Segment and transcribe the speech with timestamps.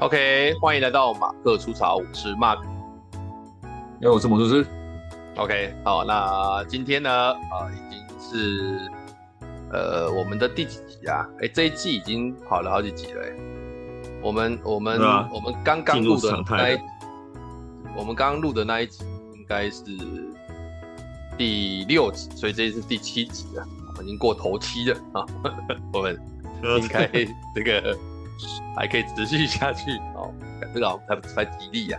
[0.00, 2.58] OK，欢迎来到马克出草，我是 Mark，
[4.02, 4.66] 哎，我是魔术师。
[5.36, 8.90] OK，好，那今天呢，啊、呃，已经是
[9.72, 11.26] 呃我们的第几集啊？
[11.40, 13.22] 哎，这一季已经跑了好几集了。
[14.20, 16.78] 我们我们、啊、我们刚刚录的那一，
[17.96, 19.02] 我们刚刚录的那一集
[19.34, 19.82] 应该是
[21.38, 25.24] 第六集，所以这是第七集了，我们已经过头七了啊，
[25.90, 26.20] 我们
[26.82, 27.08] 应该
[27.54, 27.96] 这个。
[28.76, 30.32] 还可以持续下去哦，
[30.74, 31.98] 这个好像才才吉利呀，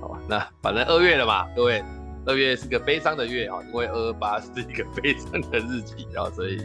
[0.00, 0.18] 好吧？
[0.28, 1.82] 那反正二月了嘛，各位，
[2.26, 6.58] 二月是个悲伤的月啊，因为二二八是一个悲伤的日期，然后所以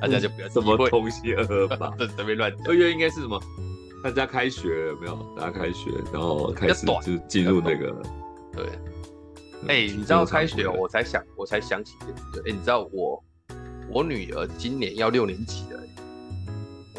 [0.00, 2.66] 大家就不要什么东西二二八，这随便乱讲。
[2.66, 3.40] 二月应该是什么？
[4.02, 5.34] 大家开学了有没有？
[5.34, 7.94] 大家开学，然后开始就进入那个
[8.52, 8.66] 对。
[9.66, 12.40] 哎、欸，你知道开学，我才想，我才想起一件事。
[12.40, 13.24] 哎、欸，你知道我
[13.90, 15.80] 我女儿今年要六年级了。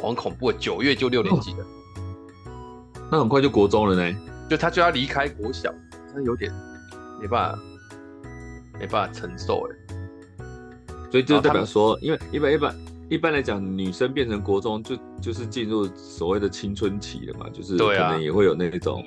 [0.08, 1.60] 很恐怖，九月就六年级了。
[1.60, 4.18] 哦，那很快就国中了呢。
[4.50, 5.74] 就他就要离开国小，
[6.14, 6.52] 他有点
[7.20, 7.60] 没办法，
[8.80, 9.76] 没办法承受哎。
[11.10, 12.76] 所以就代表说，因为一般一般
[13.10, 19.04] 一般来讲，女生变成国中就就是进入所谓的青春期了嘛，就是可能也会有那种，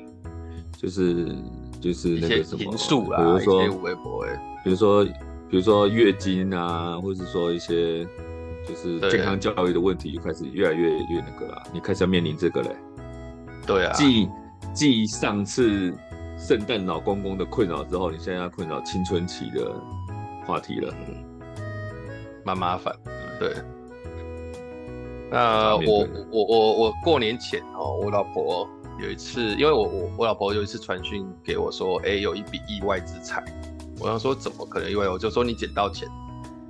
[0.76, 1.36] 就是
[1.80, 4.26] 就是那个什么，比如说微博
[4.64, 8.06] 比如说比如说月经啊，或者说一些。
[8.68, 12.76] 就是健康教育的问题就开始越来越越那个了，你开始要面临这个嘞。
[13.66, 14.28] 对啊，继
[14.74, 15.92] 继上次
[16.38, 19.72] 圣诞老公公的困扰之后，你现在要困扰青春期的
[20.46, 20.94] 话题了，
[22.44, 22.94] 蛮麻烦。
[23.40, 23.54] 对，
[25.30, 28.68] 那我我我我过年前哦，我老婆
[29.00, 33.42] 有一次，因为我我我老婆有一次传讯给我说，哎、欸，有一笔意外之财。
[34.00, 35.08] 我想说怎么可能意外？
[35.08, 36.08] 我就说你捡到钱。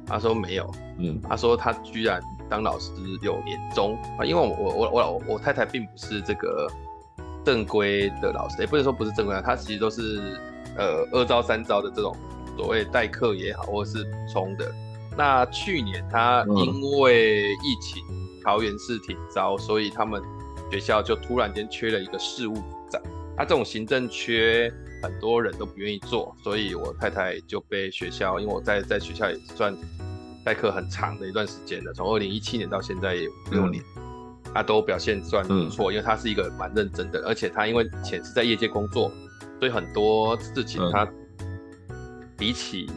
[0.08, 2.90] 他说没有，嗯，他说他居然当老师
[3.22, 6.66] 有年终啊，因为我我我我我太太并不是这个
[7.44, 10.40] 正规的老师，也不能说不是正规的，他其实都是
[10.76, 12.16] 呃二招三招的这种
[12.56, 14.72] 所谓代课也好，或者是补充的。
[15.16, 18.02] 那去年他因为疫情
[18.42, 20.22] 桃园市停招，所以他们
[20.70, 23.02] 学校就突然间缺了一个事务组长，
[23.36, 24.72] 他这种行政缺。
[25.02, 29.76] 很多人都不愿意做，所以我太太就被学校，因为我在在学校也算
[30.44, 33.82] 代课很长的一段时间了，从二零一七年到现在也五六年，
[34.54, 39.12] 她、嗯、都表现算不错，因为她是一个蛮认真的，而且她因为以前是在业界工作，
[39.58, 41.06] 所以很多事情她
[42.36, 42.88] 比起，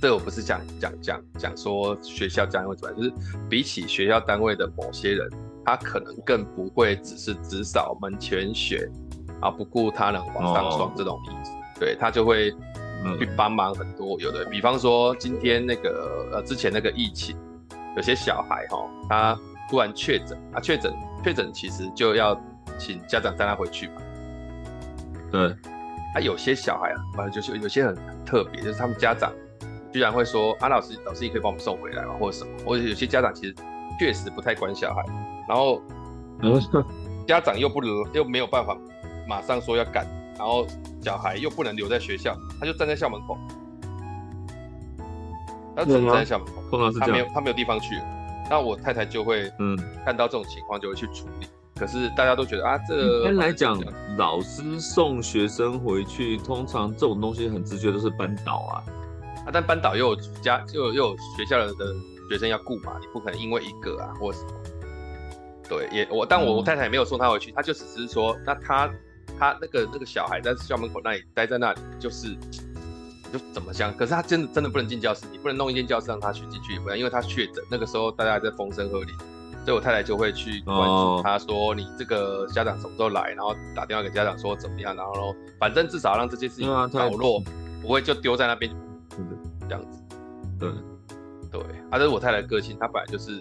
[0.00, 3.12] 这我不是讲讲讲讲说学校这样会怎么样，就是
[3.48, 5.28] 比起学校单位的某些人，
[5.64, 8.88] 他可能更不会只是只扫门前雪。
[9.40, 12.50] 啊，不顾他人往上爽这种意思，哦、对他就会
[13.18, 14.18] 去帮忙很多。
[14.20, 17.36] 有的，比方说今天那个呃，之前那个疫情，
[17.96, 19.38] 有些小孩哈，他
[19.70, 20.92] 突然确诊啊，确诊
[21.22, 22.40] 确诊其实就要
[22.78, 23.94] 请家长带他回去嘛。
[25.30, 25.48] 对，
[26.14, 27.94] 啊，有些小孩啊，反正就是有些很
[28.24, 29.30] 特别，就是他们家长
[29.92, 32.14] 居然会说啊，老师老师你可以帮我们送回来吗？
[32.18, 32.50] 或者什么？
[32.64, 33.54] 或者有些家长其实
[33.98, 35.04] 确实不太管小孩，
[35.48, 35.82] 然后
[37.26, 38.76] 家长又不能又没有办法。
[39.26, 40.06] 马上说要赶，
[40.38, 40.66] 然后
[41.02, 43.36] 小孩又不能留在学校，他就站在校门口，
[45.74, 48.00] 他只能站在校门口，通常是他没有他没有地方去，
[48.48, 49.76] 那我太太就会嗯。
[50.04, 51.46] 看到这种情况就会去处理。
[51.74, 53.76] 可是大家都觉得啊，这个、一般来讲，
[54.16, 58.84] 老师送学生回去，通常这种东西很直觉都是班导啊，
[59.44, 61.74] 啊，但班导又有家又有又有学校的
[62.30, 64.50] 学生要顾嘛，你不可能因为一个啊或什么，
[65.68, 68.88] 对，也我但我我太太也没有送他回去，他就只是说那他。
[69.38, 72.34] 他那个那个小孩在校门口那里待在那里，就是
[73.32, 73.94] 就怎么讲？
[73.96, 77.64] 可是他真的真的不能进教室，你不能弄一间教室让他去进去，不然因为他确诊。
[77.70, 79.08] 那个时候大家还在风声鹤唳，
[79.64, 87.42] 所以我太太就会去关注他，说你这个家长什么时候来，然后打电话给家长说怎么样，然后反正至少让这件事情倒落，
[87.82, 88.74] 不会就丢在那边，
[89.68, 90.02] 这样子。
[90.58, 90.70] 对
[91.50, 93.40] 对，啊，这是我太太的个性，她本来就是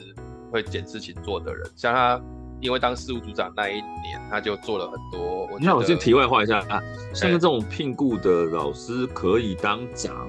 [0.52, 2.22] 会捡事情做的人，像她。
[2.62, 5.48] 因为当事务组长那一年，他就做了很多。
[5.60, 6.82] 那我先题外话一下啊，
[7.14, 10.28] 像这种聘雇的老师可以当长？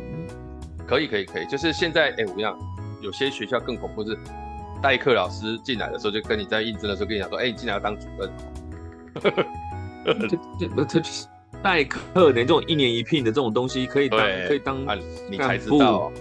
[0.87, 2.57] 可以可以可以，就是现在哎，我跟你讲，
[3.03, 4.17] 有些学校更恐怖，是
[4.81, 8.31] 代课老师进来的时候就跟你在应征的时候跟你讲说，哎，你进来要当主任。
[10.05, 10.39] 这
[10.85, 11.03] 这这
[11.63, 14.95] 代课连这种一年一聘的这种东西可以当可以当啊，
[15.29, 16.13] 你才知道。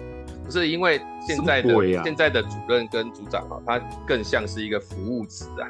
[0.44, 5.66] 不是因为现在的、啊、现在的主任跟组长啊，他更像是一个服务职啊。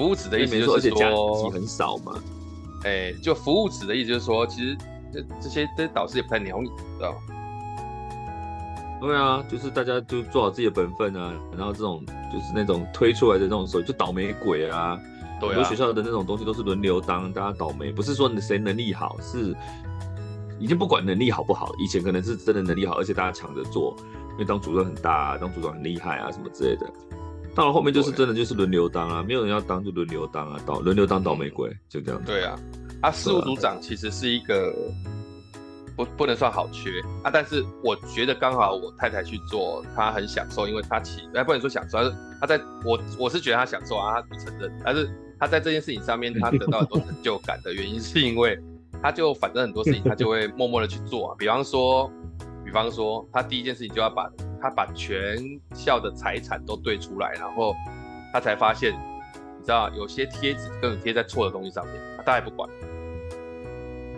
[0.00, 2.14] 服务职的意思就是说，说很少嘛，
[2.84, 4.74] 哎、欸，就服务职的意思就是说，其实
[5.12, 7.18] 这这些这些导师也不太鸟你，知道吗？
[8.98, 12.02] 对啊，就是大家就做好自己的本分啊，然后这种
[12.32, 14.98] 就是那种推出来的这种时候就倒霉鬼啊，
[15.38, 19.54] 很多学校的那种东西都是轮流当，大家倒霉，不是说谁能力好，是
[20.58, 23.94] 已经不管能力好不好，以前可能是真的能力好，而且大家抢着做，
[24.32, 26.90] 因为当组长很大啊，当组长很厉害啊，什么之类的。
[27.54, 32.26] 到了后面就是真的就是轮流当啊，没有人要当就轮流当啊，倒轮流当倒霉鬼，就这样子。
[32.26, 32.58] 对啊，
[33.02, 34.72] 啊，事务组长其实是一个
[35.96, 48.58] 不不能算好缺啊，但是我觉得刚好我太太去做，她很享受，因为她起哎不能说享受，她是她在我我是觉得她享受啊，她不承认，但是她在这件事情上面她得到很多成就感的原因是因为
[49.02, 52.10] 她就反正很多事情她就会默默的去做啊，比方说
[52.64, 54.30] 比方说她第一件事情就要把。
[54.60, 55.38] 他把全
[55.74, 57.74] 校的财产都对出来，然后
[58.32, 62.68] 他才发现，你知道有些贴纸根本贴在错的东西上面，他也不管，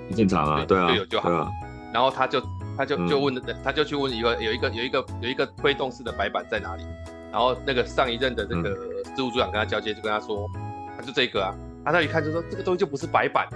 [0.08, 1.30] 很正常啊，对啊，有就好。
[1.30, 1.50] 啊、
[1.92, 2.42] 然后他就
[2.76, 6.82] 他就就问、嗯，他就去问一个有一个有一个有一个推动式的白板在哪里？
[7.30, 8.74] 然后那个上一任的这个
[9.16, 10.50] 事务组长跟他交接，就跟他说，
[10.96, 11.54] 他就这个啊，
[11.84, 13.48] 他那一看就说这个东西就不是白板，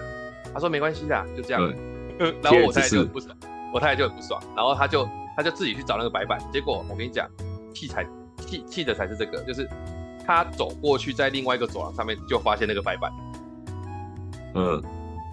[0.55, 1.63] 他说没关系的，就这样。
[2.43, 3.37] 然后我太太就很不爽，
[3.75, 5.07] 我太太就很不爽，然后他就。
[5.37, 7.29] 他就自己去找那个白板，结果我跟你讲，
[7.75, 8.03] 气才
[8.39, 9.69] 气气的才是这个，就是
[10.27, 13.13] 他走过去，在另外一个走廊上面就发现那个白板，
[14.55, 14.83] 嗯，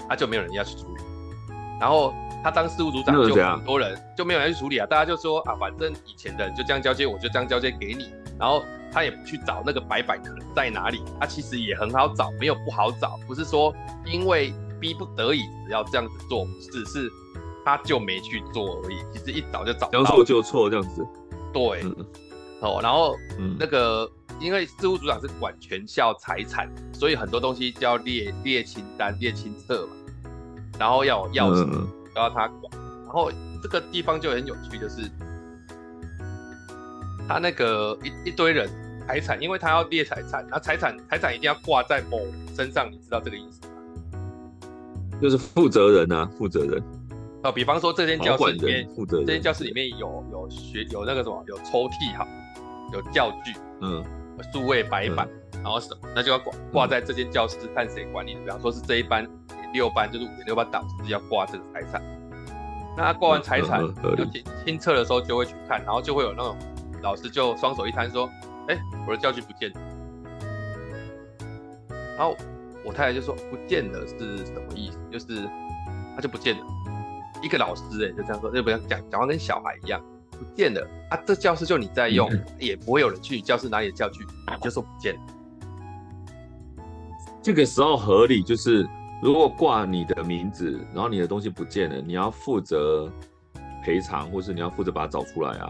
[0.10, 1.02] 他就没有人要去处理。
[1.80, 2.14] 然后
[2.44, 8.12] 他当事务组长就很多人就没有人去处理啊，大家就说啊，反正以前的人就这样交接，我就这样交接给你。
[8.38, 8.62] 然后
[8.92, 13.74] 他也不去找那个白板可能在哪里，他其实也很好找，没有不好找，不是说
[14.06, 17.10] 因为逼不得已只要这样子做，只是。
[17.66, 20.06] 他就没去做而已，其实一早就找到了。
[20.06, 21.06] 将错就错这样子。
[21.54, 21.96] 对，嗯、
[22.62, 29.94] 哦，然后、嗯、那个因为事务组长是管全校财产，所以很多东西就要列列清单、列清册嘛，
[30.80, 31.66] 然后要有钥匙
[32.14, 32.72] 都要他管。
[33.06, 33.32] 然后
[33.62, 35.10] 这个地方就很有趣，就是
[37.28, 38.68] 他那个一一堆人
[39.08, 42.20] 财产，因为他要列财产，那财产财产一定要挂在某
[42.56, 43.74] 身上，你知道这个意思吗？
[45.22, 46.84] 就是负责人啊，负责人。
[47.44, 52.26] 哦，比方说这间教室里面，这间教室里面有有学有那个什么，有抽屉哈，
[52.94, 54.02] 有教具，嗯，
[54.54, 58.40] 数位白板，嗯，然后什么，那就要挂挂在这间教室，看谁管理的。
[58.40, 59.30] 比方说是这一班
[59.74, 62.02] 六班，就是五点六班导师要挂这个财产。
[62.96, 63.82] 那他挂完财产，
[64.16, 66.56] 就清清册的时候就会去看，然后就会有那种
[67.02, 68.30] 老师就双手一摊说
[68.70, 69.82] ：“哎，我的教具不见了。”
[72.16, 72.38] 然后
[72.86, 74.98] 我太太就说：“不见了是什么意思？
[75.12, 75.46] 就是
[76.16, 76.64] 他就不见了。”
[77.44, 80.02] 一个老师哎、欸，就这样说，就不要讲讲话跟小孩一样，
[80.32, 81.18] 不见了啊！
[81.26, 85.22] 这教室就你在用，也不会有人去教室拿你的教具，你就说不见了。
[87.42, 88.88] 这个时候合理，就是
[89.22, 93.12] 如果挂你的名字，然后你的东西不见了，你要负责
[93.84, 95.70] 赔偿，或是你要负责把它找出来啊。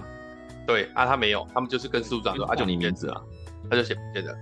[0.67, 3.21] 对啊，他没有，他们就是跟事务长说啊，就你名字啊，
[3.69, 4.33] 他就写不见了，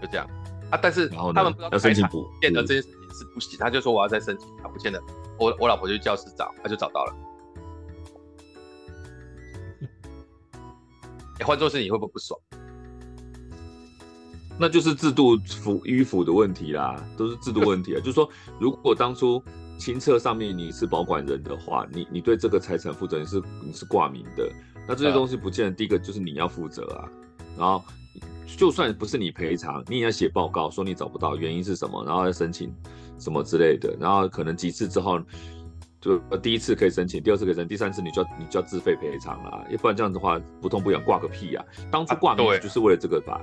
[0.00, 0.26] 就这样
[0.70, 0.78] 啊。
[0.80, 4.98] 但是他们不知道要申请补，见了这件事情是不行，他就说我要再申请，他不见了。
[5.40, 7.16] 我我老婆就去教室找，她就找到了。
[11.40, 12.38] 哎，换做是你会不会不爽？
[14.58, 17.98] 那就是制度腐迂腐的问题啦，都是制度问题啊。
[18.00, 18.28] 就是说，
[18.60, 19.42] 如果当初
[19.78, 24.46] 清册上面你是保管人的话，你你对这个财产负责，你是你是挂名的，
[24.86, 27.08] 那这些东西不见得，第一个就是你要负责啊。
[27.56, 27.82] 然后，
[28.58, 32.70] 就算不是你赔偿，你也要写报告说你找不到原因是什么，然后要申请。
[33.20, 35.20] 什么之类的，然后可能几次之后，
[36.00, 41.92] 就第一次可以申请，第二次可以申请，第三次你就要你就要自费赔偿了，要不然这样子的话不痛不痒挂个屁呀、啊！
[41.92, 43.40] 当初挂名就是为了这个吧？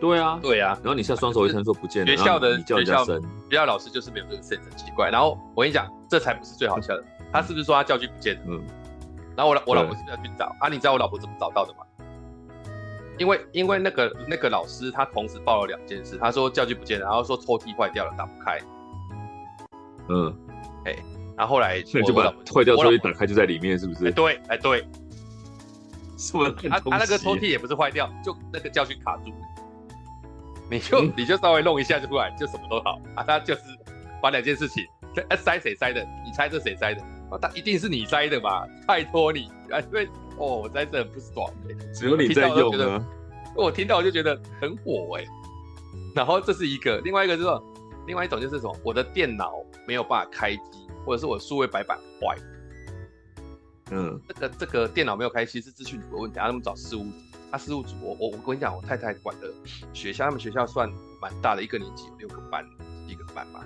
[0.00, 0.78] 对啊，对啊。
[0.82, 5.10] 然后你现在双手一摊说不见了，学校的你叫人家申，学校老师就是没有这个 sense，很奇怪。
[5.10, 8.42] 然后我跟你讲，这才不是最好笑的，他是不是说他教具不见了？
[8.48, 8.64] 嗯。
[9.36, 10.68] 然后我老我老婆是不是要去找啊？
[10.68, 11.80] 你知道我老婆怎么找到的吗？
[13.18, 18.58] 因为因为那个那个老师他同时报了两件事，他说教具不见了，然后说抽屉坏掉了打不开。
[20.12, 20.36] 嗯，
[20.84, 21.04] 哎、欸，
[21.36, 24.08] 然后后来我就把坏掉抽屉打开，就在里面，是不是？
[24.08, 24.84] 哎，对，哎，对，
[26.18, 26.50] 什么？
[26.68, 29.32] 他他那个抽屉也不是坏掉，就那个教训卡住，
[30.68, 33.22] 你就、嗯、你就稍微弄一下就出来，就什么都好啊。
[33.22, 33.60] 他就是
[34.20, 34.84] 把两件事情，
[35.28, 36.04] 哎，塞谁塞的？
[36.24, 37.00] 你猜这谁塞的？
[37.30, 38.66] 啊，他一定是你塞的吧？
[38.88, 43.06] 拜托你啊，因为哦，我在这很不爽、欸，只有你在用啊。
[43.54, 45.28] 我听到我就觉得很火哎、欸，
[46.16, 47.48] 然后这是一个，另外一个就是。
[48.06, 49.52] 另外一种就是什么，我的电脑
[49.90, 52.36] 没有办法开机，或者是我数位白板坏。
[53.90, 57.10] 嗯，这个这个电脑没有开机是资讯组的问题，他们找事务组。
[57.50, 59.52] 他、啊、事务组，我我我跟你讲，我太太管的
[59.92, 60.88] 学校，他们学校算
[61.20, 62.64] 蛮大的，一个年级有六个班，
[63.08, 63.64] 一个班嘛。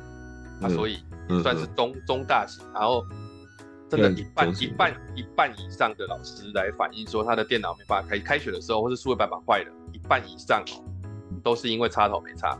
[0.63, 1.05] 啊，所以
[1.43, 2.65] 算是中、嗯、中大型。
[2.73, 3.05] 然后
[3.91, 10.65] 真的，一半一半一半以上的老师来反映说，他的电脑没办法开，开学的时候或是数位白板坏了，一半以上
[11.43, 12.59] 都是因为插头没插。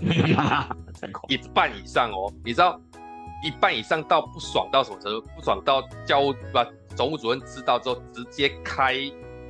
[1.28, 2.80] 一半以上哦，你知道
[3.44, 5.20] 一半以上到不爽到什么程度？
[5.36, 6.66] 不爽到教务把
[6.96, 8.96] 总务主任知道之后，直接开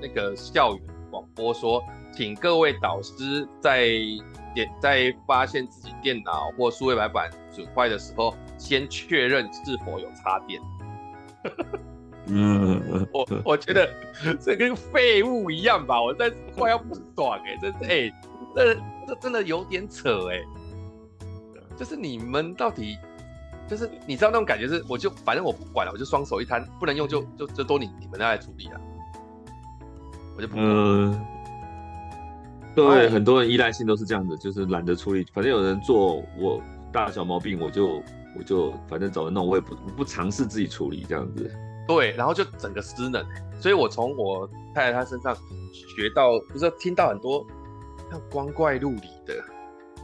[0.00, 3.88] 那个校园广播说，请各位导师在
[4.54, 10.60] 点在发现自己电脑或数位白板损坏的时候，先确认是否有插电。
[12.26, 13.88] 嗯，我我觉得
[14.40, 18.12] 这跟废物一样吧，我在快要不爽哎、欸，这是哎，
[18.54, 18.74] 这
[19.06, 20.46] 这真的有点扯哎、欸，
[21.76, 22.96] 就是你们到底，
[23.68, 28.80] 就是你知道那种感觉是，我就反正我不管了，我就双手一摊，不能用就就就都你你们来处理了，
[30.36, 30.56] 我就不
[32.74, 38.00] 对，很多人依赖性都是这样子，就是懒得处理，反正有人做我大小毛病，我就
[38.38, 41.50] 我就反正找人弄，我也不不尝试自己处理这样子。
[41.88, 43.26] 对，然后就整个失能，
[43.60, 45.34] 所以我从我太太她身上
[45.72, 47.44] 学到，不是听到很多
[48.10, 49.42] 像光怪陆离的，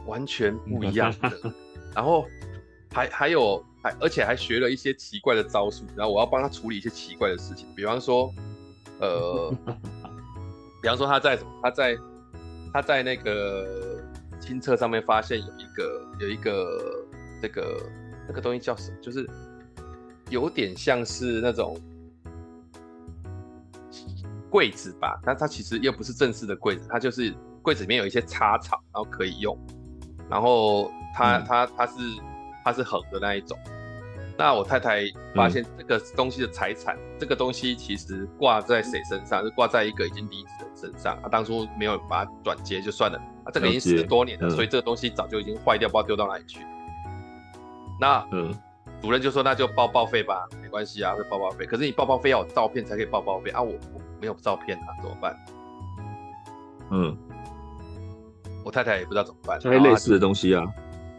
[0.05, 1.53] 完全不一样的，
[1.93, 2.25] 然后
[2.91, 8.33] 还还有还而且还学了一些奇怪的招数，然后我要帮他处理一些奇怪的事情，比方说，
[8.99, 9.53] 呃，
[10.81, 11.97] 比方说他在什么，他在
[12.73, 14.01] 他在那个
[14.39, 17.05] 亲测上面发现有一个有一个
[17.41, 17.77] 这个
[18.27, 19.27] 那个东西叫什么，就是。
[20.29, 21.79] 有点像是那种
[24.49, 27.33] 柜子吧，但它其实又不是正式的柜子，它就是
[27.67, 29.57] 柜子里面有一些插槽，然后可以用。
[30.29, 31.93] 然后它、嗯、它它是
[32.63, 33.59] 它是横的那一种。
[34.37, 35.01] 那我太太
[35.35, 39.43] 发现这个东西的财产，嗯、这个东西其实挂在谁身上？
[39.43, 41.19] 是挂在一个已经离职的身上。
[41.21, 46.61] 他当初没有把它转接就算了，啊，这个已经十多年了，嗯、所以这个东西早就已经坏掉，不知道丢到哪里去。
[47.99, 48.57] 那嗯。
[48.99, 51.67] 主任就说：“那就报报废吧，没关系啊，会报报废。
[51.67, 55.37] 可是你报报废要有照片才可以报报废啊，我我没有照片啊，怎么办？”
[56.89, 57.15] 嗯，
[58.67, 59.57] 我太太也不知道怎么办。
[59.61, 60.61] 还有类似的东西啊？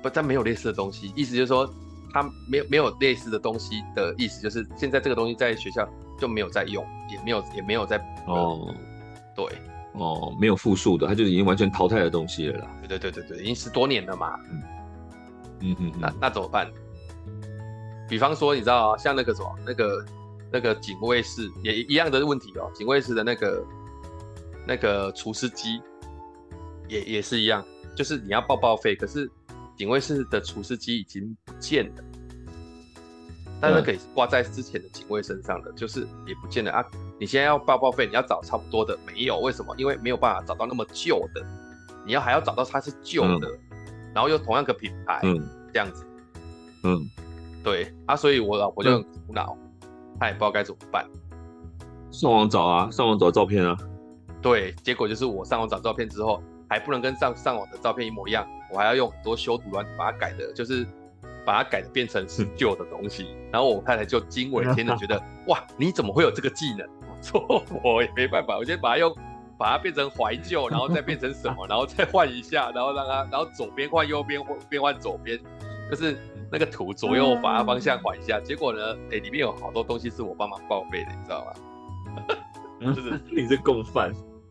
[0.03, 1.67] 不，但没有类似的东西，意思就是说
[2.13, 5.89] 他没有没有类似的东西的意思，就是现在这个东西在学校
[6.19, 8.75] 就没有在用，也没有也没有在哦，
[9.35, 9.47] 对
[9.95, 12.69] 哦，没有复数的，它就已经完全淘汰的东西了啦。
[12.87, 14.39] 对对对对对，已经十多年了嘛。
[14.51, 14.63] 嗯
[15.61, 16.71] 嗯嗯，那那怎么办？
[18.09, 20.05] 比方说，你知道啊，像那个什么，那个
[20.53, 22.71] 那个警卫室也一样的问题哦。
[22.75, 23.65] 警卫室的那个
[24.67, 25.81] 那个除湿机
[26.89, 27.65] 也也是一样，
[27.95, 29.31] 就是你要报报废，可是
[29.77, 32.05] 警卫室的除湿机已经不见了，
[33.61, 36.85] 但是可以挂在之前的警卫身上的，就是也不见了啊。
[37.21, 39.75] 你现在要报报废，你要找差不多的，没有，为什么？
[39.77, 41.45] 因为没有办法找到那么旧的，
[42.07, 46.07] 你要还要找到它是旧的，嗯、然后又同样个品牌，嗯，这样子，
[46.85, 47.09] 嗯。
[47.65, 49.59] 对啊，所以我老婆就很苦恼，
[50.19, 51.05] 她、嗯、也不知道该怎么办。
[52.11, 53.77] 上网找啊，上网找照片啊。
[54.41, 60.87] 对，结果就是我上网找照片之后，还不能跟上上网的照片一模一样，我还要用很多修图软体把它改的，就是
[61.45, 63.29] 把它改的变成是旧的东西。
[63.31, 66.87] 嗯、然后我太太就惊为天人，觉得 哇，你怎么会有这个技能？
[67.09, 69.15] 我说我也没办法，我先把它用，
[69.59, 75.39] 把它变成怀旧，然后再变成什么，然后再换一下，然后让它，然后左边换右边，或变换左边，
[75.91, 76.17] 就是。
[76.51, 82.25] 那个图左右把它方向换一下，嗯、结果呢，哎、欸，里面有好多东西是我帮忙报废的，你知道吗？
[82.97, 84.11] 就是你是共犯，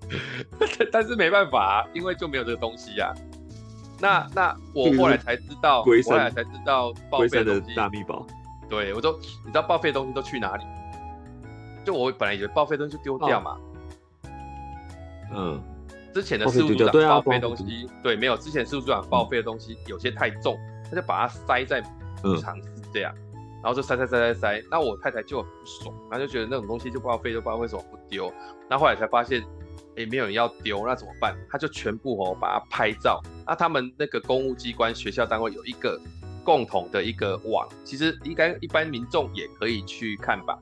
[0.92, 3.16] 但是没办法啊，因为就没有这个东西呀、啊。
[4.00, 8.26] 那那我后来才知道，我后来才知道报废的大秘宝。
[8.70, 10.64] 对，我都你知道报废东西都去哪里？
[11.86, 13.58] 就我本来以为报废东西就丢掉嘛。
[15.34, 15.62] 嗯。
[16.14, 20.58] 之前的事务组长报废东西，对，没有之前事务组长报废的东西有些太重。
[20.90, 21.82] 他就把它塞在
[22.22, 24.64] 储藏室这样，嗯、然后就塞塞塞塞塞。
[24.72, 28.34] 那我太太就很不爽，她就觉得那种东西就报废，就不知道为什么不丢。
[28.70, 29.44] 那后来才发现，
[29.98, 31.36] 哎，没有人要丢，那怎么办？
[31.50, 33.22] 他就全部哦把它拍照。
[33.46, 36.00] 那他们那个公务机关、学校单位有一个
[36.44, 40.58] 共同的一个网，其实应该一般民众也可以去看吧。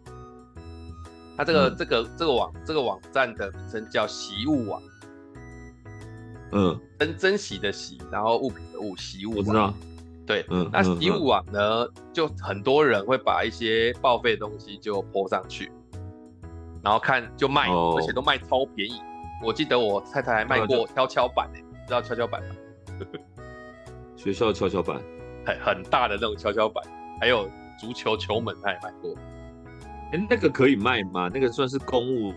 [1.38, 4.82] 他这个、嗯、这个这个网这个网站的名称叫习物网。
[6.54, 9.38] 嗯，珍珍惜的惜，然后物品的物，习物网。
[9.40, 9.74] 我知道。
[10.26, 15.72] 对，嗯，那习物网呢，嗯、就很多人会把一些报废的东西就 po 上去，
[16.82, 19.02] 然后看就卖，哦、而且都卖超便宜。
[19.44, 22.56] 我记得我太太还卖过跷跷板呢，你知道跷跷板吗？
[24.16, 25.00] 学校的跷跷板，
[25.46, 26.84] 很很大的那种跷跷板，
[27.20, 29.14] 还有足球球门，他也卖过。
[30.12, 31.30] 哎，那个可以卖吗？
[31.32, 32.32] 那个算是公务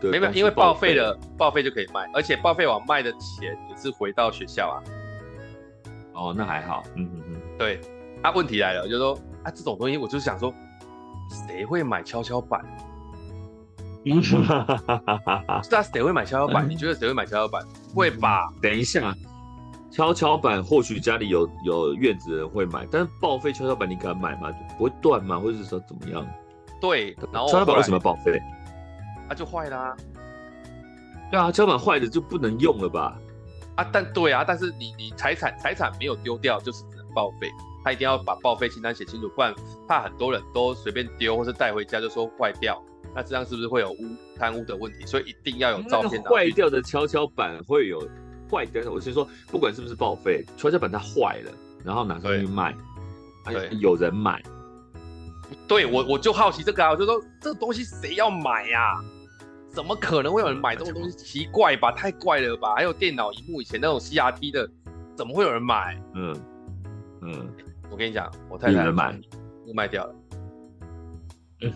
[0.00, 0.10] 的？
[0.10, 4.76] 没有，因为报废了报废就可以卖，而且报废网卖的钱也是回到学校啊。
[6.12, 7.80] 哦，那还好，嗯嗯嗯，对，
[8.22, 10.52] 啊，问题来了，就是说啊，这种东西，我就是想说，
[11.46, 12.64] 谁会买跷跷板？
[14.08, 16.68] 嗯，是啊，谁会买跷跷板？
[16.68, 17.60] 你觉得谁会买跷跷板？
[17.92, 18.48] 会吧？
[18.62, 19.12] 等一下，
[19.90, 24.52] 跷跷板或许家里有有院子的人会买，但是报废跷跷板你敢买吗？
[24.78, 25.40] 不会断吗？
[25.40, 26.24] 或者是说怎么样？
[26.80, 28.40] 对，然后跷跷板为什么要报废？
[29.28, 29.96] 它、啊、就坏啦、啊。
[31.28, 33.18] 对啊，跷跷板坏了就不能用了吧？
[33.74, 37.50] 啊，但对啊，但是你你财产财产没有丢掉，就是只能报废。
[37.82, 39.52] 他一定要把报废清单写清楚，不然
[39.88, 42.80] 怕很多人都随便丢或是带回家就说坏掉，
[43.16, 44.04] 那这样是不是会有污
[44.38, 45.06] 贪污的问题？
[45.06, 46.22] 所以一定要有照片。
[46.24, 47.98] 坏掉的跷跷板会有
[48.50, 51.50] 坏掉的，我先说，不管是不是报废，跷跷板它坏了，
[51.82, 52.76] 然后拿出去卖，
[53.46, 54.42] 对，有人买。
[55.66, 59.04] 对我我就好奇这个啊，我就说这个东西谁要买呀、啊？
[59.70, 61.16] 怎么可能会有人买这种东西？
[61.16, 62.74] 奇怪吧，太怪了吧？
[62.74, 64.68] 还有电脑荧幕以前那种 CRT 的，
[65.14, 65.98] 怎么会有人买？
[66.14, 66.36] 嗯
[67.22, 67.48] 嗯。
[67.88, 69.18] 我跟你讲，我太太买，
[69.66, 70.14] 我卖掉了。
[71.62, 71.72] 嗯，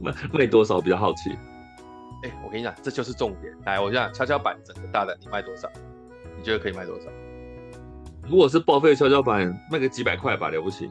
[0.00, 1.30] 卖卖多少比较好奇？
[2.22, 3.52] 哎、欸，我跟你讲，这就是重点。
[3.64, 5.68] 来，我讲跷跷板整个大的，你卖多少？
[6.36, 7.10] 你觉得可以卖多少？
[8.28, 10.90] 如果是报废跷跷板，卖个几百块吧，了不起。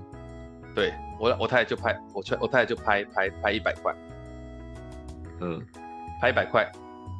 [0.73, 3.93] 对我，我太太就拍，我我太太就拍拍拍一百块。
[5.41, 5.61] 嗯，
[6.21, 6.71] 拍一百块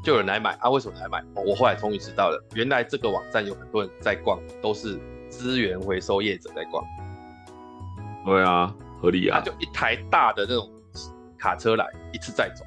[0.04, 0.70] 就有人来买啊？
[0.70, 1.24] 为什么来买？
[1.36, 5.00] 我后来终于知道了，原来这个网站有很多人在逛，都是
[5.30, 6.84] 资源回收业者在逛。
[8.26, 9.40] 对啊，合理啊。
[9.40, 10.70] 他就一台大的那种
[11.38, 12.66] 卡车来，一次载走，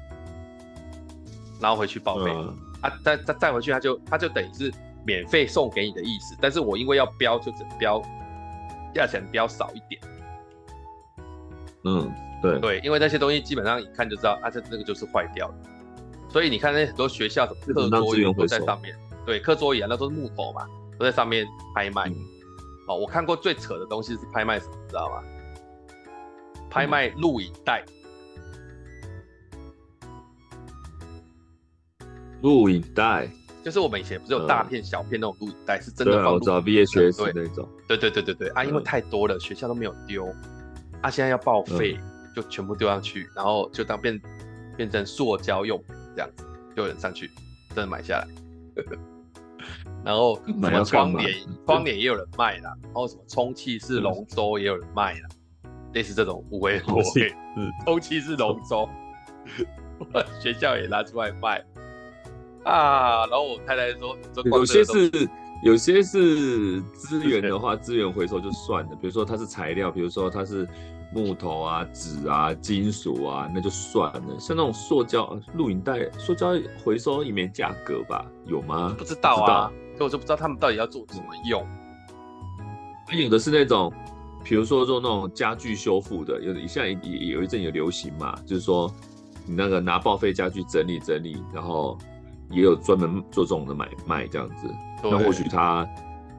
[1.59, 2.31] 然后回去报废。
[2.31, 4.73] 嗯、啊，再再再回去，他就他就等于是
[5.05, 6.35] 免费送给你的意思。
[6.41, 8.01] 但是我因为要标，就只标
[8.93, 10.01] 价钱标少一点。
[11.85, 12.11] 嗯，
[12.41, 15.55] 对对，因为那些东西基本上一看就知道，啊，这那个就是坏掉的。
[16.29, 18.95] 所以你看那很多学校什么课桌椅都在上面，
[19.25, 20.65] 对，课桌椅啊，那都是木头嘛，
[20.97, 22.07] 都在上面拍卖。
[22.07, 22.15] 嗯、
[22.87, 25.23] 哦，我看过最扯的东西是拍卖什么，你知道吗？
[26.69, 27.83] 拍卖录影带，
[32.41, 33.29] 录影带
[33.63, 36.33] 就是我们以前不是有大片、小片那种录影带，是真的放。
[36.33, 37.67] 我知道 VHS 那种。
[37.87, 40.25] 对对对对对啊，因为太多了，学校都没有丢，
[41.01, 41.99] 啊，现在要报废，
[42.33, 44.19] 就全部丢上去，然后就当变
[44.77, 47.29] 变成塑胶用品这样子，就有人上去
[47.69, 48.27] 真的买下来。
[50.05, 55.27] 然后什么窗帘，窗帘也有人卖啦，然后什么充气式龙舟也有人卖啦。
[55.93, 57.01] 类似这种五维货，
[57.57, 58.87] 嗯，充气式龙舟，
[60.39, 61.61] 学校也拿出来卖
[62.69, 63.25] 啊。
[63.27, 65.29] 然后我太太说，有些是
[65.63, 68.91] 有些是资源的话，资源回收就算了。
[69.01, 70.67] 比如说它是材料，比如说它是
[71.13, 74.39] 木头啊、纸啊、金属啊，那就算了。
[74.39, 76.53] 像那种塑胶录影带，塑胶
[76.83, 78.25] 回收也没价格吧？
[78.45, 78.95] 有吗？
[78.97, 81.65] 不知道啊，所以我就不知道他们到底要做什么用。
[83.11, 83.91] 有的是那种。
[84.41, 88.89] 比如说做那种家具修复的，有现在也有一阵有流行嘛，就是说
[89.45, 91.97] 你那个拿报废家具整理整理，然后
[92.51, 94.67] 也有专门做这种的买卖这样子。
[95.03, 95.87] 那或许他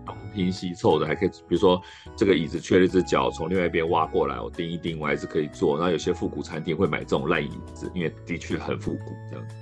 [0.05, 1.81] 东拼西凑的还可以，比如说
[2.17, 5.77] 这个椅子缺了一只脚，从另外一边挖过来，我钉一钉，我还是可以做。
[5.77, 9.57] 然后有些复古餐厅会买这种烂椅子，因为的确很复古这样子。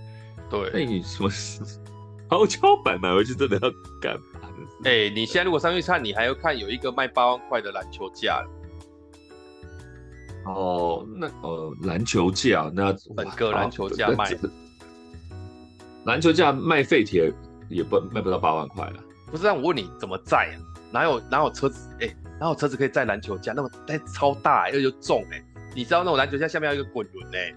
[0.51, 1.29] 对，那你什么
[2.29, 4.49] 跷跷板买回去真的要干嘛？
[4.85, 8.45] 哎、欸，你现在如果上去看，你还要看有一个卖八万块的篮球架。
[10.45, 14.31] 哦，那呃，篮球架那整个篮球架卖，
[16.09, 17.31] 篮球架卖废铁
[17.69, 19.05] 也不卖不到八万块了。
[19.31, 20.57] 不是，让我问你怎么载啊？
[20.91, 21.95] 哪有哪有车子？
[22.01, 23.53] 哎、欸，哪有车子可以载篮球架？
[23.53, 25.45] 那么但超大、欸，又又重哎、欸。
[25.75, 27.55] 你知道那种篮球架下面要一个滚轮哎。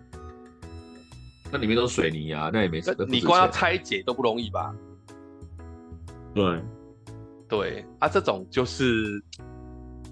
[1.50, 2.94] 那里面都是水泥啊，那也没事。
[3.08, 4.76] 你光要拆解都不容易吧？
[6.34, 6.62] 对。
[7.48, 9.22] 对啊，这种就是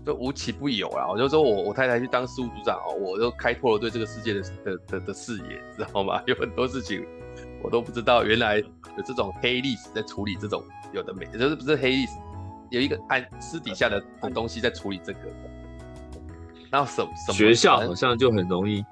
[0.05, 1.09] 就无奇不有啊。
[1.09, 6.21] 我就说我我太太去当事务组长哦，我就开拓了对这个世界的的的的视野，知道吗？
[6.25, 7.05] 有很多事情
[7.61, 12.13] 我都不知道，原来有这种黑历史在处理这种有的没，就是不是黑历史，
[12.71, 15.19] 有一个暗私底下的的东西在处理这个。
[16.71, 18.83] 然后什么什么学校好像就很容易，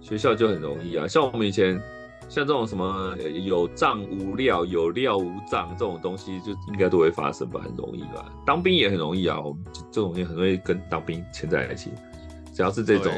[0.00, 1.80] 学校就很容易啊，像我们以前。
[2.28, 8.26] 像这种什么有账无料，有料无账这种东西，就应该都会发生吧，很容易吧。
[8.44, 11.92] 当兵也很容易啊，我们这种也很容易跟当兵牵在一起。
[12.52, 13.12] 只要是这种，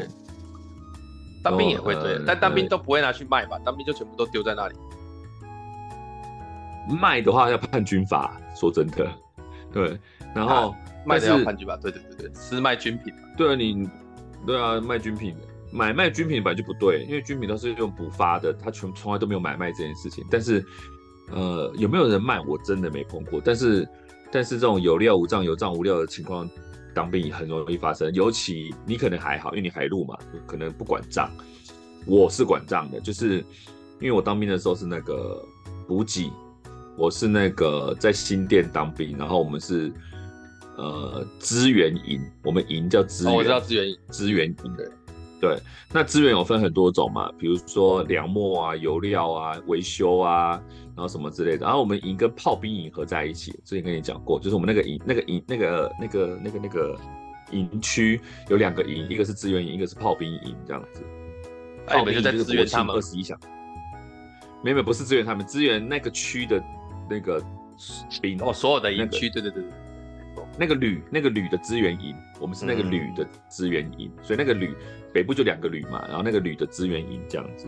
[1.43, 3.57] 当兵也会对，呃、但当兵都不会拿去卖吧？
[3.63, 4.75] 当兵就全部都丢在那里。
[6.99, 9.07] 卖的话要判军法，说真的，
[9.71, 9.99] 对。
[10.35, 13.13] 然后、啊、卖的要判军法，对对对对，私卖军品。
[13.37, 13.89] 对啊，你
[14.45, 15.35] 对啊，卖军品。
[15.71, 20.25] 买卖军品本来就不对，因为军品都是用补发的，他从从来都没有买卖这件事情。
[20.27, 20.65] 但是，
[21.31, 23.39] 呃，有没有人卖，我真的没碰过。
[23.39, 23.87] 但是，
[24.31, 26.49] 但是这种有料无账、有账无料的情况，
[26.99, 28.13] 当兵很容易发生。
[28.13, 31.31] 尤其你可能还好，因为你海陆嘛，可能不管账。
[32.05, 33.37] 我是管账的，就是
[34.01, 35.41] 因为我当兵的时候是那个
[35.87, 36.29] 补给，
[36.97, 39.93] 我是那个在新店当兵，然后我们是
[40.75, 44.75] 呃支援营，我们营叫支援，哦，我知道资源营，资源营
[45.39, 45.59] 对对。
[45.91, 50.61] 那资源有分很多种嘛，比如说粮墨啊、油料啊、维修啊，
[50.95, 51.65] 然后什么之类的。
[51.65, 56.99] 然后我们营跟炮兵营合在一起，之前跟你讲过，就是我们那个营、那个营、那个那个那个那个
[57.51, 61.03] 营区有两个营，一个是资源营，一个是炮兵营，这样子。
[61.87, 63.39] 炮兵营就是支援他们二十一响。
[64.61, 66.61] 没有，不是支援他们，支援那个区的
[67.09, 67.41] 那个
[68.21, 69.71] 兵哦，所有的营区，那个、对对对
[70.35, 74.75] 对，那个旅那个旅的支援营，我们是那个旅的支援营，嗯、所以那个旅
[75.13, 77.67] 北部就两个旅嘛，然后那个旅的支援营这样子，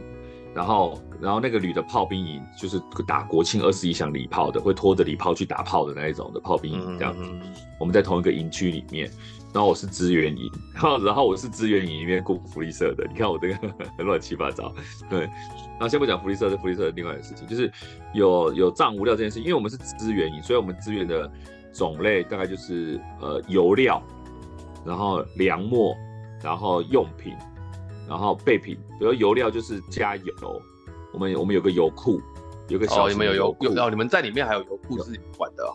[0.54, 7.42] 然后然后那个旅的炮兵营就是打国庆二十一响礼炮的，会拖着礼炮去打炮的那一种的炮兵营这样子，嗯、
[7.80, 9.10] 我们在同一个营区里面。
[9.54, 13.06] 然后我是支援营，然后然后我是支援营里面顾福利社的。
[13.12, 13.56] 你看我这个
[13.98, 14.74] 很 乱七八糟，
[15.10, 15.24] 对。
[15.24, 17.70] 然后先不讲福利社，是福利社的另外的事情，就是
[18.14, 21.30] 有有藏无料这件事，因为我们是支援营，所以我们资源的
[21.74, 24.02] 种类大概就是呃油料，
[24.86, 25.94] 然后粮墨，
[26.44, 27.34] 然后用品，
[28.08, 28.78] 然后备品。
[29.00, 30.62] 比如油料就是加油，
[31.14, 32.22] 我们我们有个油库，
[32.68, 35.74] 有个小、哦、你们有油库然后，你们在里面还有油库是你们管的、哦。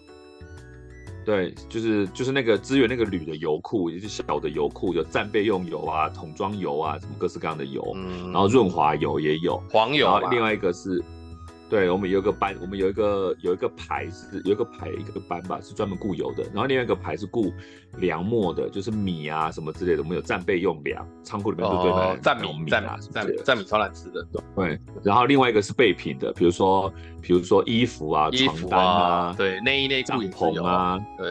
[1.25, 10.07] 对，就是就是那个资源那个铝的油库，也就是小的油库，有战备用油啊、桶装油啊，什么各式各样的油，嗯、然后润滑油也有，黄油。
[10.07, 11.03] 然后另外一个是。
[11.69, 16.45] 对，我们有一个班，我们有一个有一个牌是有一个牌一个班吧，是专门雇油的。
[16.45, 17.53] 然后另外一个牌是雇
[17.99, 20.03] 粮墨的，就是米啊什么之类的。
[20.03, 24.25] 我们有战备用粮，仓库里面都堆满战米、战米、战米、战米超难吃的。
[24.55, 31.31] 对，然后另外一个是备品的，比如说比如说衣服啊、床单啊、对内衣内裤、帐篷啊，对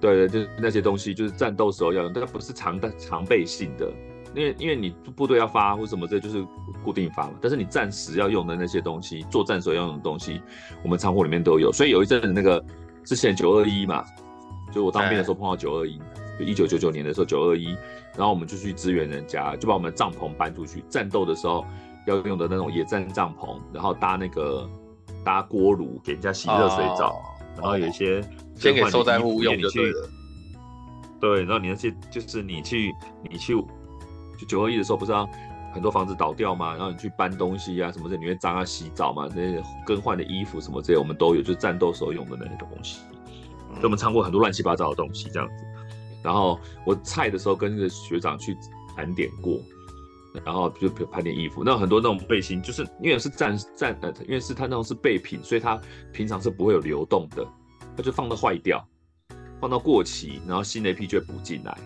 [0.00, 3.90] 对对，就是那些东西，就是战斗时候要用，但它不是常的常备性的。
[4.34, 6.44] 因为因为你部队要发或什么，这就是
[6.82, 7.34] 固定发嘛。
[7.40, 10.42] 但是你暂时要用的那些东西，作战时候要用的东西，
[10.82, 11.72] 我们仓库里面都有。
[11.72, 12.62] 所以有一阵子那个
[13.04, 14.04] 之前九二一嘛，
[14.72, 15.98] 就我当兵的时候碰到九二一，
[16.38, 17.66] 就一九九九年的时候九二一，
[18.16, 20.82] 然后我们就去支援人家，就把我们的帐篷搬出去。
[20.88, 21.64] 战斗的时候
[22.06, 24.68] 要用的那种野战帐篷，然后搭那个
[25.24, 27.22] 搭锅炉给人家洗热水澡，哦、
[27.56, 28.20] 然后有一些
[28.56, 30.08] 先给受灾户用就对了。
[31.20, 32.92] 对，然后你那些就是你去
[33.30, 33.56] 你去。
[34.38, 35.28] 就九二一的时候，不是让
[35.72, 36.74] 很多房子倒掉吗？
[36.74, 43.00] 然后你去搬东西啊，什么的，你会脏啊，洗澡嘛，那些更换的衣服什么这些，我们都有，就是战斗时候用的那些东西。
[43.70, 45.64] 所以我们仓库很多乱七八糟的东西这样子。
[46.22, 48.56] 然后我菜的时候跟那个学长去
[48.94, 49.60] 盘点过，
[50.44, 55.78] 然后就盘点衣服，那很多那种背心，就是因为是战战呃，因为是他那种是备品，所以它
[56.12, 57.44] 平常是不会有流动的，
[57.96, 58.82] 它就放到坏掉，
[59.60, 61.76] 放到过期，然后新的一批就会补进来。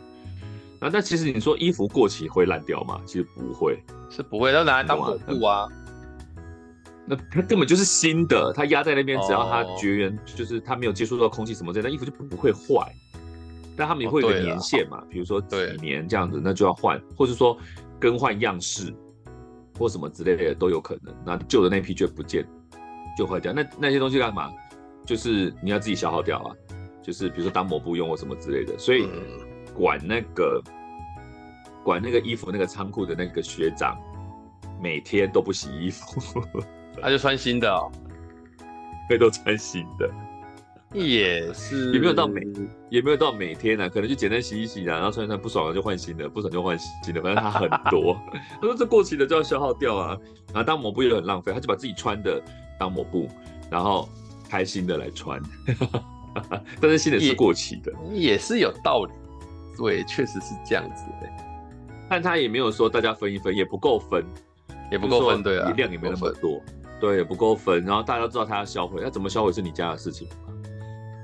[0.80, 3.00] 那但其实你说衣服过期会烂掉吗？
[3.04, 5.66] 其实不会，是不会，都拿来当抹布啊。
[7.04, 12.94] 那它根本就是新的，它压在那边，只要它绝缘，就是它没有接触到空气什么之类的，那衣服就不会坏。
[13.76, 17.56] 但他们也会有个年限嘛，比如说几年这样子，那就要换，或者说
[17.98, 18.94] 更换样式
[19.78, 21.14] 或什么之类的都有可能。
[21.24, 22.46] 那旧的那批就不见，
[23.16, 23.52] 就坏掉。
[23.52, 24.50] 那那些东西干嘛？
[25.06, 26.54] 就是你要自己消耗掉啊，
[27.02, 29.04] 就是比如说当抹布用或什么之类的，所以。
[29.04, 29.47] 嗯
[29.78, 30.60] 管那个
[31.84, 33.96] 管那个衣服那个仓库的那个学长，
[34.82, 36.42] 每天都不洗衣服，
[37.00, 37.88] 他就穿新的哦，
[39.08, 40.10] 会都穿新的，
[40.92, 42.42] 也是也没有到每
[42.90, 48.18] 也没有到每天啊，可能就简单洗一洗啊，然后穿一穿不爽了就换新的，不爽就换新的，反正他很多。
[48.60, 52.42] 他说这过期的就要消耗掉啊，然后当抹布也很浪费，他就把自己穿的
[52.80, 53.28] 当抹布，
[53.70, 54.08] 然后
[54.50, 55.40] 开新的来穿，
[56.80, 59.12] 但是新的是过期的，也，也是有道理。
[59.78, 61.30] 对，确实是这样子的，
[62.10, 64.24] 但他也没有说大家分一分，也不够分，
[64.90, 66.60] 也不够分，对啊，量也没那么多，
[67.00, 67.84] 对，也不够分。
[67.84, 70.26] 然后大家都知道他要销毁，他怎么销毁是你家的事情，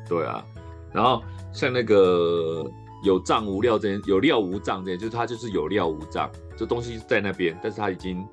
[0.08, 0.44] 对啊。
[0.92, 1.20] 然后
[1.52, 2.64] 像那个
[3.02, 8.24] 有账无料这件，有料无账这件，就是他就是有料无账，这东西在那边，但是他已经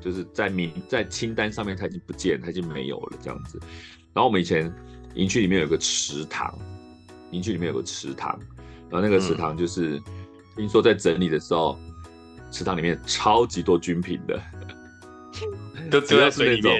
[0.00, 3.60] 就是在名在清单上面他已经不见，他已经没有了这样子。
[4.12, 4.72] 然后我们以前
[5.14, 6.52] 营区里面有个池塘，
[7.30, 8.36] 营区里面有个池塘。
[8.90, 10.02] 然后那个池塘就是，嗯、
[10.56, 11.78] 听说在整理的时候，
[12.50, 14.40] 池塘里面超级多军品的，
[15.90, 16.72] 都只要是那种，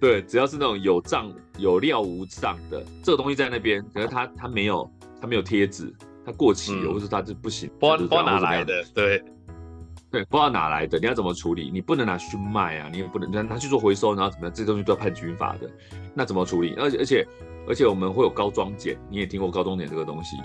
[0.00, 5.92] 对，只要是那种有账有料无账的，这个东西在那边，可是它它没有它没有贴纸，
[6.24, 9.22] 它过期了，嗯、或是它就不行，不知道哪来的，对
[10.10, 11.70] 对，不知道哪来的，你要怎么处理？
[11.70, 14.54] 你不能拿去卖啊，你也不能拿去做回收，然后怎么样？
[14.54, 15.70] 这东西都要判军法的，
[16.14, 16.74] 那怎么处理？
[16.78, 17.26] 而且而且
[17.68, 20.36] 而且我们会有高装检，你也听过高装检这个东西。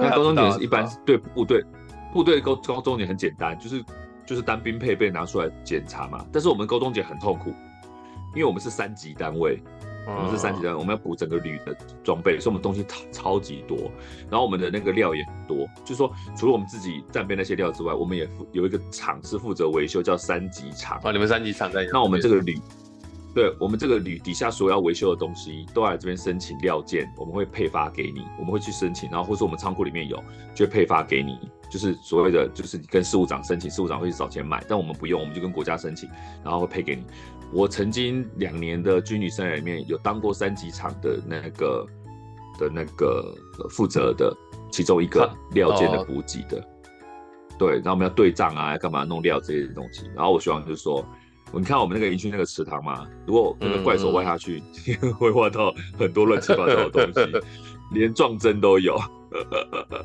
[0.00, 1.64] 那高中点是一般对部队，
[2.12, 3.84] 部队高高中点很简单，就是
[4.26, 6.24] 就是单兵配备拿出来检查嘛。
[6.32, 7.50] 但是我们高中点很痛苦，
[8.34, 9.62] 因为我们是三级单位，
[10.06, 13.76] 我们是三级单位，我们要补整个旅的装备，所以我们东西超超级多。
[14.30, 21.00] 然后我们的那个料也很多，就是说除了我们自己战备那些料之外，我们也有一个厂是负责维修，叫三级厂。
[21.04, 21.86] 哦，你们三级厂在？
[21.92, 22.58] 那我们这个旅。
[23.32, 30.20] 对，我们这个旅底下所有要维修的东西，都要来这边申请料件，我们会配发给你，我们会去申请，然后或者我们仓库里面有，
[30.52, 31.38] 就配发给你，
[31.70, 36.08] 就是所谓的，就是你跟事务长申请，事务长会去找钱买，但我们不用，我们就跟国家申请，
[36.42, 37.04] 然后会配给你。
[37.52, 41.86] 我曾经两年的军旅生涯里面有当过三级厂的那个
[42.58, 43.32] 的那个
[43.70, 44.36] 负责的
[44.72, 46.68] 其中一个料件的补给的，
[47.56, 51.06] 对，然后我们要对账啊，要干嘛弄料这些东西，然后我希望就是说。
[51.52, 54.62] 你看我们那个营区那个池塘嘛，如果那个怪手挖下去，
[55.02, 57.40] 嗯、 会挖到很多乱七八糟的东西，
[57.92, 58.96] 连撞针都有。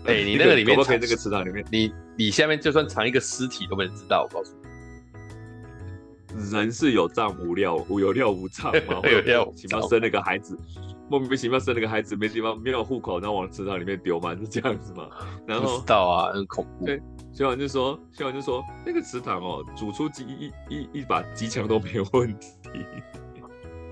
[0.05, 0.99] 哎、欸，你那个 里面可不可以？
[1.01, 4.27] 那个池塘里面，你你下面就算藏一个尸体都没人知道。
[4.29, 4.53] 我告诉
[6.36, 8.99] 你，人是有葬无料，无有料无葬嘛。
[9.10, 10.58] 有料，起码生了个孩子，
[11.10, 15.08] 莫名其妙生了个孩子，没地方没有户口，然后往池塘里面丢嘛，是这样子嘛？
[15.47, 16.86] 然后不知道啊，很恐怖。
[17.35, 22.49] 小王就说：“小王就说，那个池塘哦，煮出机一一一把机枪都没有问题。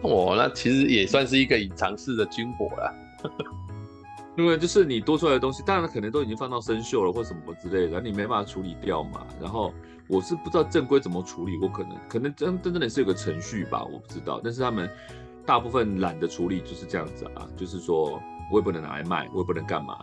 [0.02, 2.96] 哦，那其实也算是一个隐藏式的军火了。
[4.38, 9.28] 因为就是你多出来的东西，当然可能都已经放到生锈了或什么之类的，然后你没办法处理掉嘛。
[9.42, 9.74] 然后
[10.08, 14.40] 我是不知道正规怎么处理，我可能可能真真正的是有个程序吧，我不知道。
[14.42, 14.90] 但是他们
[15.46, 20.00] 大部分懒得处理就是这样子啊，就是说我也不能拿来卖，我也不能干嘛，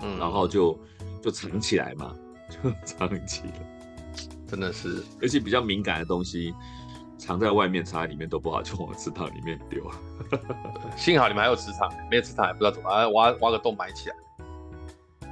[0.00, 0.78] 嗯，然后就
[1.20, 2.16] 就藏起来嘛。”
[2.50, 3.54] 就藏起了，
[4.46, 6.52] 真的是，而且比较敏感的东西，
[7.16, 9.88] 藏在外面、藏在里面都不好，就往池塘里面丢。
[10.96, 14.16] 幸好你们还有池塘，没有池塘也不知道怎么挖挖个洞埋起来。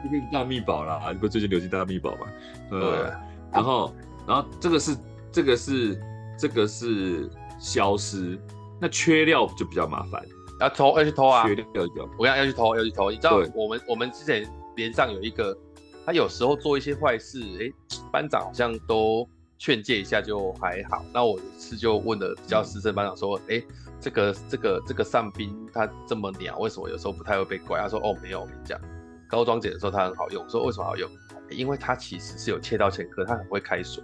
[0.04, 2.26] 一个大秘宝啦，你不最近流行大密宝吗？
[2.70, 3.12] 呃，
[3.52, 3.92] 然后，
[4.26, 4.96] 然后这个是
[5.32, 6.00] 这个是
[6.38, 7.28] 这个是
[7.58, 8.38] 消失，
[8.80, 10.24] 那缺料就比较麻烦，
[10.60, 15.58] 要偷要去偷啊，缺料要我要要去偷要去偷，你知道我们我们之前连上有一个。
[16.08, 17.74] 他有时候做一些坏事，哎、欸，
[18.10, 21.04] 班长好像都劝诫一下就还好。
[21.12, 23.66] 那我有一次就问了比较资深班长说，哎、欸，
[24.00, 27.78] 这个这个这个上兵他这么鸟，为什么有时候不太会被怪？
[27.78, 28.80] 他说，哦，没有，我跟你讲，
[29.28, 30.42] 高装检的时候他很好用。
[30.42, 31.10] 我说为什么好用？
[31.50, 34.02] 因为他其实是有窃盗前科，他很会开锁。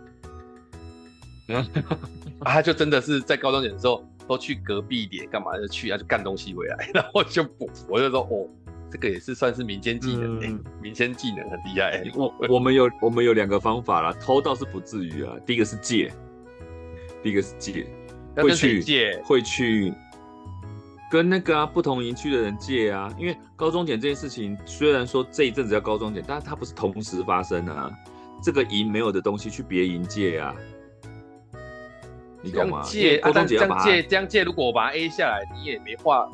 [1.49, 1.67] 嗯，
[2.43, 7.71] 他就真的是在高中检的时候都去隔壁点干嘛就去，他就干东西回来， 然后就补。
[7.89, 8.47] 我就说，哦。
[8.95, 12.01] 这个也是算是民间技能，嗯，民间技能很厉害。
[12.15, 15.35] 我我们有我们有两个方法啦，偷倒是不至于啊。
[15.45, 16.13] 第一个是借，
[17.21, 17.85] 第一个是借，
[18.37, 19.93] 会去借，会去
[21.11, 23.13] 跟那个啊不同营区的人借啊。
[23.19, 27.91] 因为高中检这件事情，虽然说这一阵子要高中检，但是它不是同时发生的啊。
[28.45, 30.55] 这个营没有的东西去别营借啊，
[32.41, 32.81] 你懂吗？
[32.85, 36.29] 借啊，但这样借这样借，如果我把它 A 下来，你也没话。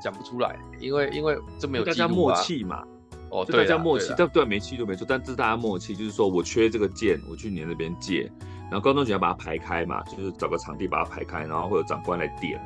[0.00, 2.82] 讲不出来，因为因为这没有、啊、大家默契嘛，
[3.30, 8.30] 哦，对，大家默契，但对没气就没错，但这是大家默契，就是说我缺这个件，我去你那边借，
[8.70, 12.60] 然后高中就要把它排开嘛，就是找个场地把它排开，然后会有长官来点，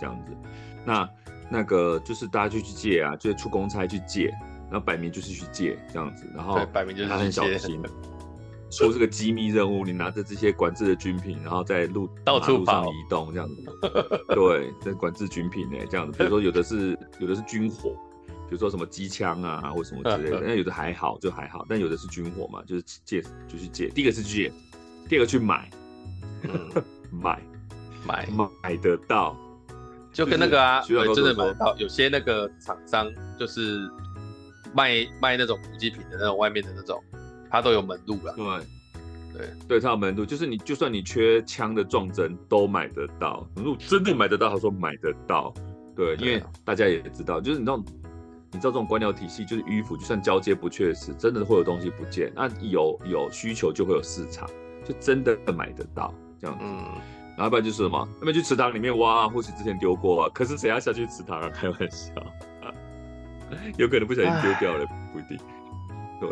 [0.00, 0.36] 这样子，
[0.84, 1.08] 那
[1.48, 4.28] 那个就是大家就去借啊，就是出公差去借，
[4.70, 7.82] 然后摆明就是去借这样子，然后摆明就是他很小心。
[8.70, 13.56] 出这个机密任务，你拿着这些管制的军品，然后在路到处上移动这样子。
[14.28, 16.16] 对，这管制军品呢，这样子。
[16.16, 17.90] 比如说有的是有的是军火，
[18.48, 20.40] 比如说什么机枪啊或什么之类的。
[20.40, 21.66] 那有的还好，就还好。
[21.68, 23.88] 但有的是军火嘛，就是借就去借。
[23.88, 24.52] 第一个是借，
[25.08, 25.68] 第二个去买，
[26.42, 26.70] 嗯、
[27.10, 27.42] 买
[28.06, 28.28] 买
[28.62, 29.36] 买得到，
[30.12, 31.76] 就跟那个啊，真的买得到。
[31.76, 33.90] 有些那个厂商就是
[34.72, 37.02] 卖卖那种补给品的那种外面的那种。
[37.50, 38.66] 他都有门路了，对，
[39.34, 45.52] 对，对，他有门路，就是你就算你缺枪的撞针都买得到，如果真的买得到，他说买得到，
[45.96, 47.76] 对，因为大家也知道，就是你知道，
[48.52, 54.48] 你知道这种官僚体系就是迂腐，就算交接不确实，真的会有东西不见，那有有需求就会有市场，
[54.84, 56.84] 就真的买得到这样子，嗯，
[57.36, 61.48] 然后不然就是什么，要不然去池塘里面挖，或许之前丢过啊，可是谁要下去池塘啊？
[61.48, 62.12] 开玩笑，
[63.76, 65.38] 有可能不小心丢掉了，不一定，
[66.20, 66.28] 对。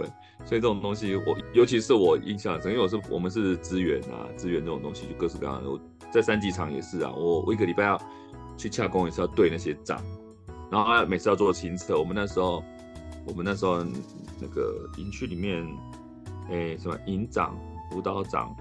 [0.48, 5.68] 所以这种东西我，尤其是我印象深，因为我是我们是支援啊，支援这种东西就各式各样的。
[5.70, 5.78] 我
[6.10, 8.00] 在三级场也是啊，我我一个礼拜要
[8.56, 10.02] 去洽公，也是要对那些账，
[10.70, 11.98] 然后每次要做清册。
[11.98, 12.64] 我们那时候，
[13.26, 13.84] 我们那时候
[14.40, 15.62] 那个营区里面，
[16.50, 17.54] 哎、什么营长、
[17.90, 18.56] 辅导长，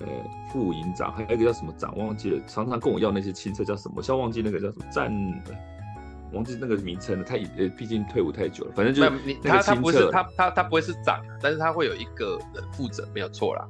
[0.00, 0.06] 呃、
[0.52, 5.10] 副营长，还有一个叫什么长忘记了，常常跟我要那些清册叫什么，我现在忘记那个叫什么站。
[6.32, 13.66] 忘记那个名称了，他呃，毕竟退伍太久了，反正就是他他不是他他他不会是长，但是他会有一个人负责，没有错啦，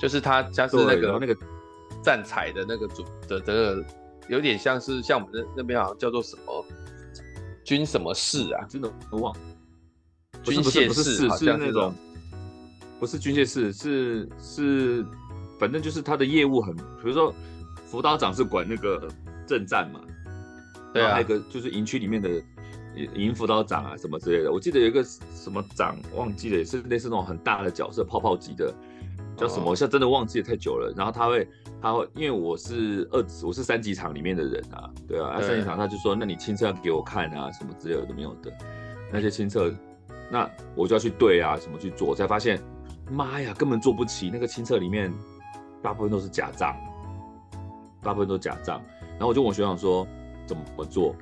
[0.00, 1.36] 就是他家是那个那个
[2.02, 3.84] 站采的那个组的这个
[4.28, 6.64] 有点像是像我们那那边好像叫做什么
[7.64, 9.40] 军什么士啊，真的我忘了。
[10.44, 11.94] 军械士是是那种，
[12.98, 15.06] 不是军械士，是是，
[15.58, 17.32] 反正就是他的业务很，比如说
[17.86, 19.08] 辅导长是管那个
[19.46, 20.00] 政战嘛，
[20.92, 22.30] 对啊，还有一个就是营区里面的
[23.14, 28.74] 营辅导长啊什么之类的，我记得有一个什么长忘记了，也是类似那种很大的角色，泡泡级的。
[29.34, 29.70] 叫什么？
[29.70, 30.92] 我现在真的忘记了太久了。
[30.94, 31.48] 然后他会，
[31.80, 38.52] 他会，因为我是二，我是三级场里面的人啊，对啊，啊三级场他就说，那你亲测要给我看啊，什么之类的都没有的，
[39.10, 39.72] 那些亲测，
[40.30, 42.60] 那我就要去对啊，什么去做，我才发现，
[43.10, 44.28] 妈呀，根本做不齐。
[44.30, 45.10] 那个亲测里面
[45.82, 46.76] 大部分都是假账，
[48.02, 48.82] 大部分都是假账。
[49.12, 50.06] 然后我就问我学长说，
[50.54, 51.14] 怎么做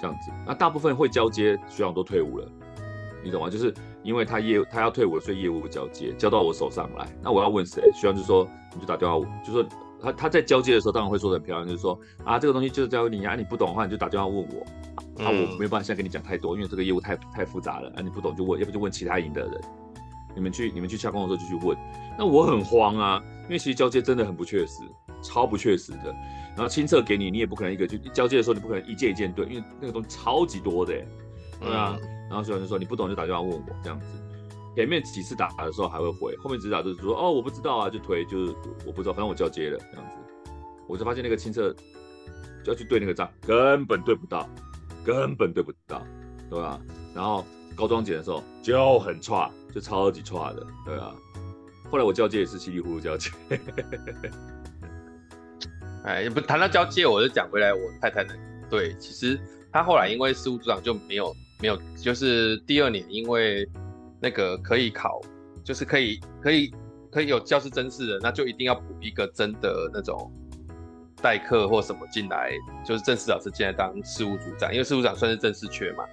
[0.00, 0.30] 这样子？
[0.46, 2.48] 那大部分会交接，学长都退伍了，
[3.24, 3.50] 你懂吗？
[3.50, 3.72] 就是。
[4.04, 7.06] 因为他业务他要退伍，所以业务交接交到我手上来。
[7.22, 7.88] 那我要问谁？
[7.94, 9.64] 学长就说你就打电话，就说
[10.02, 15.22] 他他在交接的时候当然会说得很漂亮，就是说啊这个东西就是交给你啊，你不懂的话你就打电话问我。
[15.22, 17.90] 啊，我没有办法现在跟你讲太多，因为这个业务太太复杂了。
[17.90, 19.60] 啊，你不懂就问，要不就问其他营的人。
[20.34, 21.78] 你们去你们去洽工的时候就去问。
[22.18, 24.82] 那我很慌啊，因为其实交接真的很不确实，
[25.22, 26.12] 超不确实的。
[26.54, 30.92] 然后亲测给你，你也不可能一个就交接的时候你不可能一件一件对，因为那个东西超级多的，
[31.60, 31.98] 对啊。
[32.28, 34.06] 然后学长就说你不懂就打电话问我这样子，
[34.74, 38.54] 前面几次打的时候还会回，后面几次打就是说哦我不知道啊就推就是
[38.86, 40.50] 我不知道，反正我交接了这样子，
[40.88, 41.74] 我就发现那个亲测
[42.64, 44.48] 就要去对那个账，根本对不到，
[45.04, 46.02] 根本对不到，
[46.48, 46.80] 对吧？
[47.14, 51.14] 然后高装检的时候就很差，就超级差的，对啊。
[51.90, 53.30] 后来我交接也是稀里糊涂交接，
[56.04, 58.34] 哎，不谈到交接，我就讲回来我太太的，
[58.68, 59.40] 对，其实
[59.72, 61.34] 她后来因为事务组长就没有。
[61.60, 63.64] 没有，就是第二年，因为
[64.20, 65.20] 那个可以考，
[65.62, 66.74] 就是可以可以
[67.08, 70.28] 可以有教师甄试的，那就一定要补一个真的那种
[71.22, 72.50] 代课或什么进来，
[72.84, 76.04] 就是正式老师进来当事务组长，因为事务长算是正式缺嘛，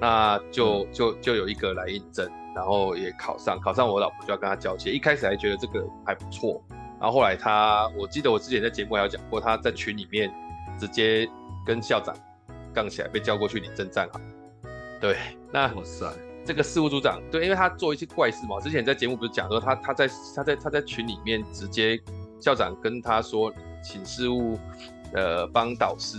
[0.00, 6.60] 那就就就有一个来应征，然后也考上，考上我老婆就要跟他交接，一开始还觉得这个还不错，
[7.00, 10.32] 然后后来他，我记得我之前在节目还有讲过，他在群里面
[10.78, 11.28] 直接
[11.66, 12.14] 跟校长
[12.72, 14.20] 杠起来，被叫过去领证站好。
[15.00, 15.16] 对，
[15.52, 16.10] 那哇塞，
[16.46, 18.58] 这个事务组长对，因为他做一些怪事嘛。
[18.60, 22.00] 之前在节目不是讲说他他在他在他在群里面直接
[22.40, 23.52] 校长跟他说，
[23.82, 24.58] 请事务
[25.12, 26.16] 呃帮导师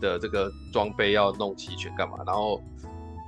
[0.00, 2.60] 的这个装备要弄齐全干嘛，然后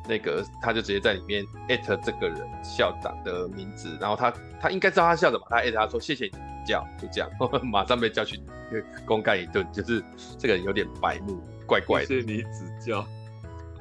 [0.09, 7.31] 那个他就直接在里面艾特这个人校长的名字，然后他他应该知道他校长吧，他艾特他说谢谢你指教，就这样，
[7.71, 8.41] 马上被叫去
[9.05, 10.03] 公干一顿，就是
[10.39, 12.07] 这个人有点白目，怪怪的。
[12.07, 13.05] 谢谢你指教。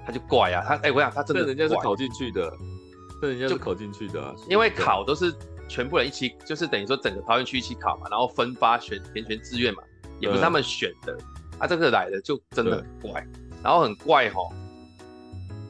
[0.06, 2.50] 他就怪啊，他哎、欸，我想他真的，人家是考进去的，
[3.22, 5.36] 这人家是考进去的、啊，因为考都是
[5.68, 9.84] 全部人一起，就是等于说整个桃园区一起考嘛，然后分发选填全志愿嘛，
[10.22, 11.18] 也不是他们选的，
[11.60, 13.28] 啊，这个来的就真的很怪，
[13.62, 14.40] 然后很怪哈，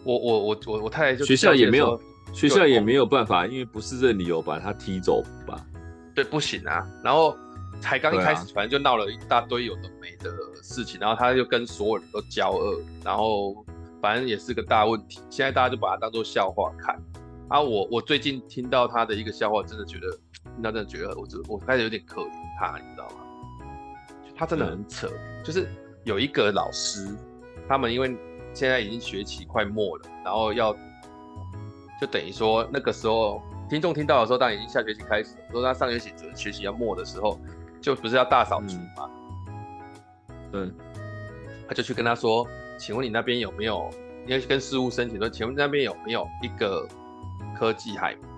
[0.08, 2.00] 我我我我我太太就学校也没有，
[2.34, 5.60] 学校也没有办法，因为不是任理由把他踢走吧？
[6.16, 7.36] 对，不行啊，然后
[7.82, 10.32] 才刚一开始，反正就闹了一大堆有的没的
[10.64, 13.66] 事情，然后他就跟所有人都交恶，然后。
[14.00, 16.96] 反正也是个大问题，现在大家就把它当做笑话看。
[17.48, 20.12] 啊，我我最近听到他的一个笑话，真的觉得，
[20.54, 23.16] 听到真的觉得，我这我开始有点可怜他，你知道吗？
[24.38, 25.68] 他真的很扯，嗯、就是
[26.04, 27.10] 有一个老师，
[27.68, 28.16] 他们因为
[28.58, 30.74] 现在已经学期快末了，然后要
[32.02, 37.40] 就等于说那个时候听众听到的时候，当然已经下学期开始了，说他上学期准学期要末的时候，
[37.80, 39.10] 就不是要大扫除嘛？
[40.54, 40.74] 嗯，
[41.68, 42.48] 他就去跟他说。
[42.80, 43.90] 请问你那边有没有？
[44.28, 46.88] 因为跟事务申请说，请问那边有没有一个
[47.58, 48.30] 科技海绵？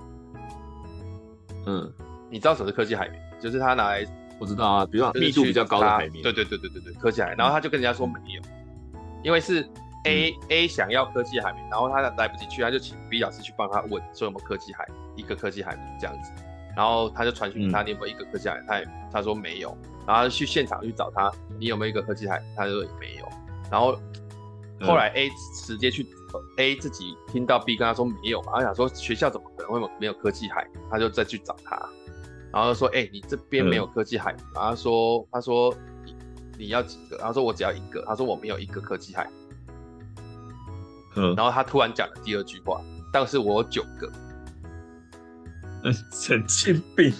[1.65, 1.93] 嗯，
[2.29, 3.21] 你知道什么是科技海绵？
[3.41, 4.05] 就是他拿来，
[4.39, 6.23] 我知道啊，比如说密度比较高的海绵。
[6.23, 7.35] 对对对对对对，科技海。
[7.35, 8.41] 然后他就跟人家说没有，
[9.23, 9.69] 因为是
[10.05, 16.31] A、嗯、A 想要科技海绵，然后他来不及去，他就请 B 老师去帮他问说有没有科技海，一个科技海绵这样子。
[16.75, 18.65] 然后他就传讯他，你有没有一个科技海绵？
[18.67, 19.69] 他也他说没有，
[20.05, 22.55] 然后他去现场去找他，你有没有一个科技海绵？
[22.55, 23.27] 他说也没有，
[23.71, 23.99] 然后。
[24.81, 25.29] 后来 A
[25.65, 26.07] 直接去
[26.55, 31.77] A 自己听到 B 跟他说没有嘛，他想说学校怎么可能会没有科技海，他就再去找他，
[32.53, 35.75] 然后说哎、欸、你这边没有科技海，然后他说他说
[36.05, 36.15] 你
[36.57, 39.27] 你要几个，然后说我只要一个，他说我没有一个科技海，
[41.19, 44.11] 嗯，然后他突然讲了第二句话，但是我有九个，
[45.83, 47.13] 嗯， 神经病，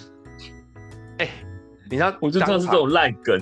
[1.18, 1.30] 哎、欸，
[1.90, 3.40] 你知道我就知道是这种烂梗，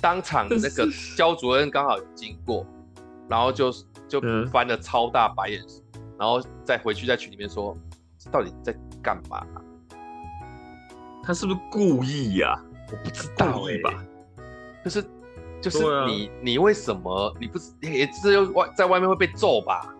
[0.00, 2.66] 当场那个焦主任刚好有经过。
[3.28, 3.70] 然后就
[4.08, 5.62] 就翻了超大白眼，
[5.94, 7.76] 嗯、然后再回去在群里面说，
[8.32, 9.62] 到底在干嘛、啊？
[11.22, 12.58] 他是不是故意呀、啊？
[12.90, 13.82] 我不知道哎、欸。
[13.82, 14.04] 吧？
[14.84, 15.04] 就是
[15.60, 19.94] 就是你、啊、你为什么你不是也只有外在外面会被揍吧？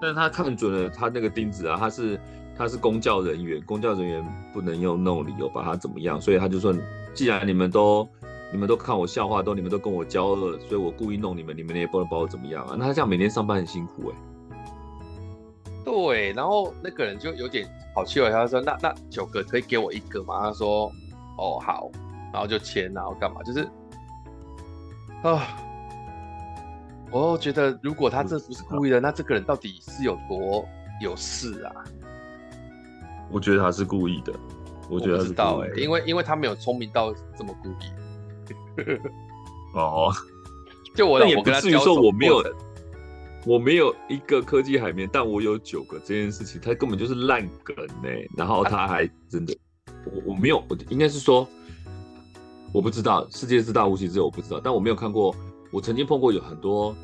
[0.00, 2.20] 但是他看准了他那个钉子啊，他是
[2.56, 6.74] 他是公教人员，公教人员不能用那种理由把他怎么样，所以他就说，
[7.14, 8.08] 既然你们都
[8.52, 12.76] 你们都看我笑话，都你们都跟我交恶，所以我故意弄你们，你们也不能把我怎么样啊？
[12.78, 14.16] 那他这样每天上班很辛苦哎、
[15.84, 20.40] 对，然后那个人就有点好气了，他说那那九个可以给我一个吗？
[20.40, 20.90] 他说
[21.36, 21.90] 哦好，
[22.32, 23.42] 然后就签，然后干嘛？
[23.42, 23.68] 就是
[25.22, 25.46] 啊。
[27.10, 30.64] 我觉得，如果他这不是故意的，那这个人到底是有多
[31.00, 31.72] 有事啊？
[33.30, 34.32] 我觉得他是故意的。
[34.90, 35.42] 我觉得他是故意的。
[35.44, 38.84] 我知道哎、欸，因为因为他没有聪明到这么故意。
[39.74, 40.12] 哦，
[40.94, 42.44] 就我也不至于说我没有，
[43.44, 48.28] 我没有一个科技海绵，但我有九个这件事情，他根本就是烂梗呢、欸。
[48.36, 49.56] 然后他 还真的，
[50.04, 51.46] 我我没有，我应该是说，
[52.72, 55.34] 我不知道世界之大无奇之有，我不知道，但我没有看过。
[55.70, 56.94] 我曾经碰过有很多，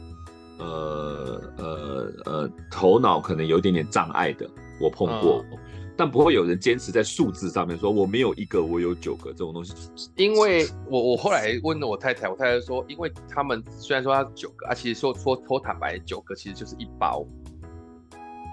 [0.59, 4.49] 呃呃呃，头脑可能有一点点障碍的，
[4.81, 5.59] 我碰过，嗯、
[5.97, 9.75] 但不会有人坚持在数字上面说我没有一个，我有九个这种东西。
[10.17, 17.27] 因为我我后来问了我太太，我太太说，因为他们虽然说他九个，啊，其实说说说坦白，九个其实就是一包，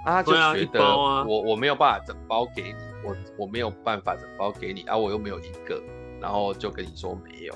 [0.05, 5.81] 啊，就觉得我、啊、我没有办法整包给你，我我没有办法整包给你，啊，我又没有一个，
[6.19, 7.55] 然后就跟你说没有，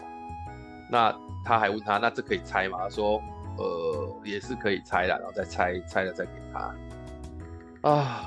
[0.89, 1.13] 那。
[1.45, 2.79] 他还问他，那这可以拆吗？
[2.81, 3.21] 他说，
[3.57, 6.75] 呃，也是可以拆的，然后再拆，拆了再给他。
[7.89, 8.25] 啊，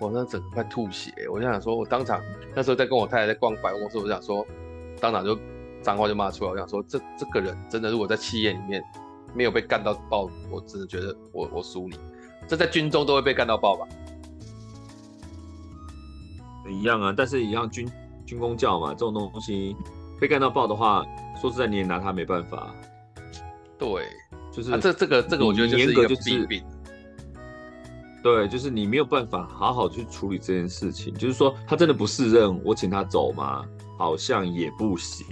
[0.00, 2.20] 我那整个快吐血，我就想说，我当场
[2.54, 4.44] 那时候在跟我太太在逛百货公司，我想说，
[5.00, 5.38] 当场就
[5.80, 8.82] 脏话就骂出来，我想说，这这个人真的如果在企业里面
[9.32, 11.96] 没有被干到爆，我真的觉得我我输你。
[12.48, 13.86] 这在军中都会被干到爆吧？
[16.68, 17.88] 一样啊，但是一样军
[18.26, 19.76] 军公教嘛，这种东西。
[20.20, 21.06] 被干到爆的话，
[21.40, 22.74] 说实在你也拿他没办法。
[23.78, 24.06] 对，
[24.52, 26.62] 就是、啊、这这个这个，我觉得就是一个弊病。
[28.20, 31.14] 对，就是你没有办法好好去处理这件事情。
[31.14, 33.64] 就是说，他真的不适任，我请他走吗？
[33.96, 35.24] 好像也不行。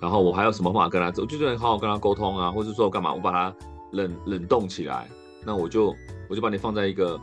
[0.00, 1.24] 然后我还有什么办法跟他走？
[1.24, 3.14] 就算好好跟他沟通啊，或者说干嘛？
[3.14, 3.56] 我把他
[3.92, 5.08] 冷冷冻起来，
[5.42, 5.94] 那我就
[6.28, 7.18] 我就把你放在一个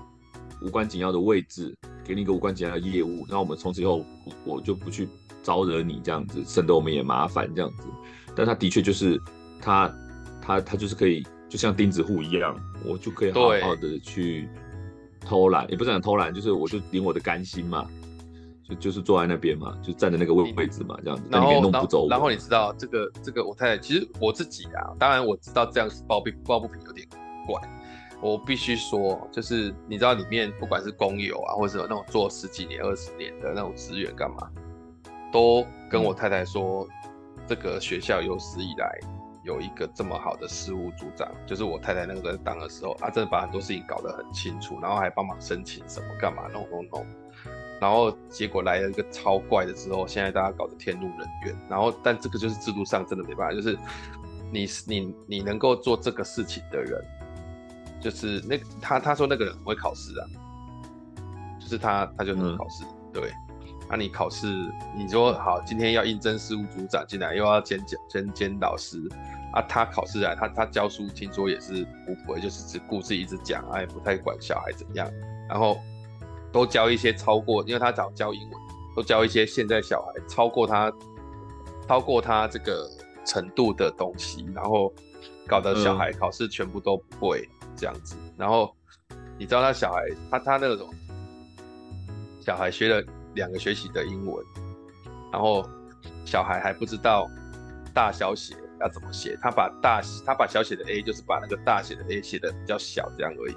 [0.63, 3.23] 无关紧要的位置，给你一个无关紧要的业务。
[3.29, 4.03] 那我们从此以后，
[4.43, 5.07] 我就不去。
[5.43, 7.87] 招惹你这样子，省得我们也麻烦这样子，
[8.35, 9.19] 但他的确就是
[9.61, 9.93] 他，
[10.41, 14.47] 他他就是可以，就像钉子户一样，我就可以好好的去
[15.19, 17.87] 偷懒，也不是讲偷懒，就是我就领我的甘心嘛，
[18.67, 22.07] 就就是坐在那边嘛，就站在那个位位置嘛，这样子，然后弄不走。
[22.09, 27.07] 然后你知道这个这个我太太，其实我自己啊，当然我知道这样是抱不抱不平有点
[27.45, 27.61] 怪，
[28.21, 34.49] 我必须说，就是你知道里面不管是工友啊，或者是有那种做十几年、二十年的那种职员干嘛？
[35.31, 36.87] 都跟我太太说，
[37.47, 38.99] 这个学校有史以来
[39.43, 47.05] 有一个这么好的事务组长，就是我太太那个在当的时候，啊真的把很多事情搞得很清楚，然后还帮忙申请什么干嘛弄弄弄，
[47.79, 53.77] 然后结果来了一个超怪的之后，现在大家搞得天怒人怨，然后但这个就是制度上真的没办法，就是
[54.51, 57.03] 你你你能够做这个事情的人，
[57.99, 60.23] 就是那他他说那个人很会考试啊，
[61.59, 63.31] 就是他他就能考试，嗯、对。
[63.91, 64.47] 那、啊、你考试，
[64.95, 68.97] 你说好，今天要应征事务组长进来，又要兼兼兼兼导师
[69.51, 69.61] 啊。
[69.63, 75.05] 他考试来，他他教书，听说也是不会，就是只顾自己一直讲，哎，不太管小孩怎样。
[75.49, 75.77] 然后
[76.53, 78.51] 都教一些超过，因为他早教英文，
[78.95, 80.89] 都教一些现在小孩超过他
[81.85, 82.89] 超过他这个
[83.25, 84.93] 程度的东西，然后
[85.45, 88.15] 搞得小孩考试全部都不会这样子。
[88.17, 88.73] 嗯、然后
[89.37, 90.89] 你知道他小孩，他他那种
[92.39, 93.05] 小孩学了。
[93.35, 94.45] 两个学期的英文，
[95.31, 95.67] 然后
[96.25, 97.29] 小孩还不知道
[97.93, 103.55] 大小写要怎么写，他把大他把小写的 A 就是把那个大写的 A 写的比较小这样而已。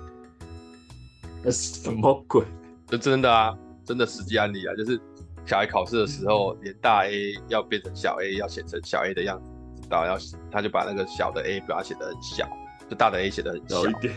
[1.43, 2.45] 那什么鬼？
[2.87, 5.01] 这真的啊，真的实际案例啊，就是
[5.47, 10.19] 小孩考试的时候，连大 A 要变成小 A，要写成小 A 的样子，知道要
[10.51, 12.49] 他就把那个小的 A 把它写的很小，
[12.89, 14.15] 就大的 A 写的很小一点，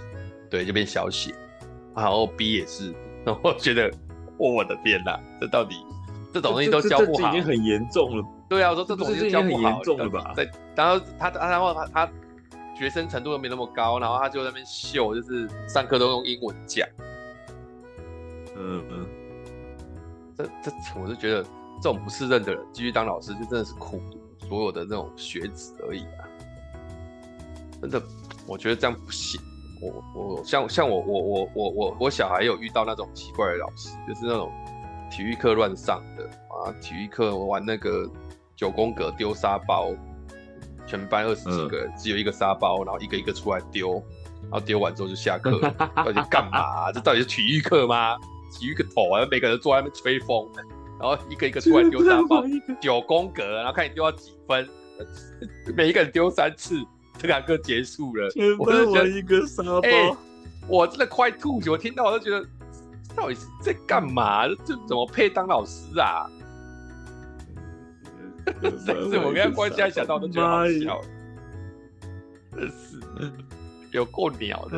[0.50, 1.34] 对，就变小写。
[1.96, 2.94] 然后 B 也是，
[3.26, 3.92] 然后我觉得。
[4.38, 5.76] 我的天呐，这到底
[6.34, 8.24] 这种东西都教不好，已经很严重了。
[8.50, 10.34] 对啊，我说这种东西教不好，很严重了吧？
[10.36, 12.10] 对，然后他他然后他他
[12.78, 16.88] 学生程度又没那么高，然后他就在那边秀，就是上课都用英文讲。
[18.56, 19.08] 嗯嗯，
[20.36, 24.02] 这这我是觉得这种不胜任的人继续当老师，就真的是苦
[24.48, 26.24] 所有的那种学子而已啊。
[27.82, 28.02] 真的，
[28.48, 29.40] 我觉得这样不行。
[29.82, 34.52] 我我像像我我我我我我小孩有遇到那种奇怪的老师，就是那种
[35.12, 38.10] 体育课乱上的啊，体育课玩那个
[38.56, 39.92] 九宫格丢沙包，
[40.86, 44.04] 全班二十几个人，只有一个沙包，然后一个一个出来丢，
[44.44, 45.60] 然后丢完之后就下课，
[45.96, 46.92] 到底干嘛、啊？
[46.92, 48.18] 这到底是体育课吗？
[48.54, 49.28] 体育个头啊！
[49.30, 50.50] 每个人坐在那边吹风，
[51.00, 52.42] 然后一个一个出来丢沙包，
[52.82, 54.68] 九宫格，然后看你丢到几分，
[55.76, 56.82] 每一个人丢三次，
[57.18, 58.30] 这堂课结束了。
[58.60, 60.16] 我就觉得一个沙包，欸、
[60.68, 61.70] 我真的快吐血！
[61.70, 62.46] 我听到我都觉得，
[63.16, 64.48] 到底是在干嘛？
[64.48, 66.30] 这怎么配当老师啊？
[68.62, 68.72] 但
[69.10, 71.02] 是我跟他关系，想到都觉得好笑，
[72.56, 73.32] 真是
[73.92, 74.78] 有够鸟的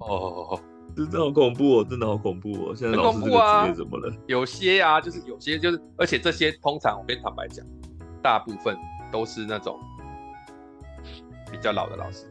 [0.00, 0.60] 哦。
[0.96, 1.86] 真的好恐怖哦！
[1.90, 2.72] 真的好恐怖哦！
[2.72, 4.08] 现在老师这个职业怎么了？
[4.08, 7.66] 啊、有些啊，就是有些就是，而且这些通常我跟你坦白讲，
[8.22, 8.76] 大部分
[9.10, 9.76] 都是那种
[11.56, 12.26] 比较老的老师。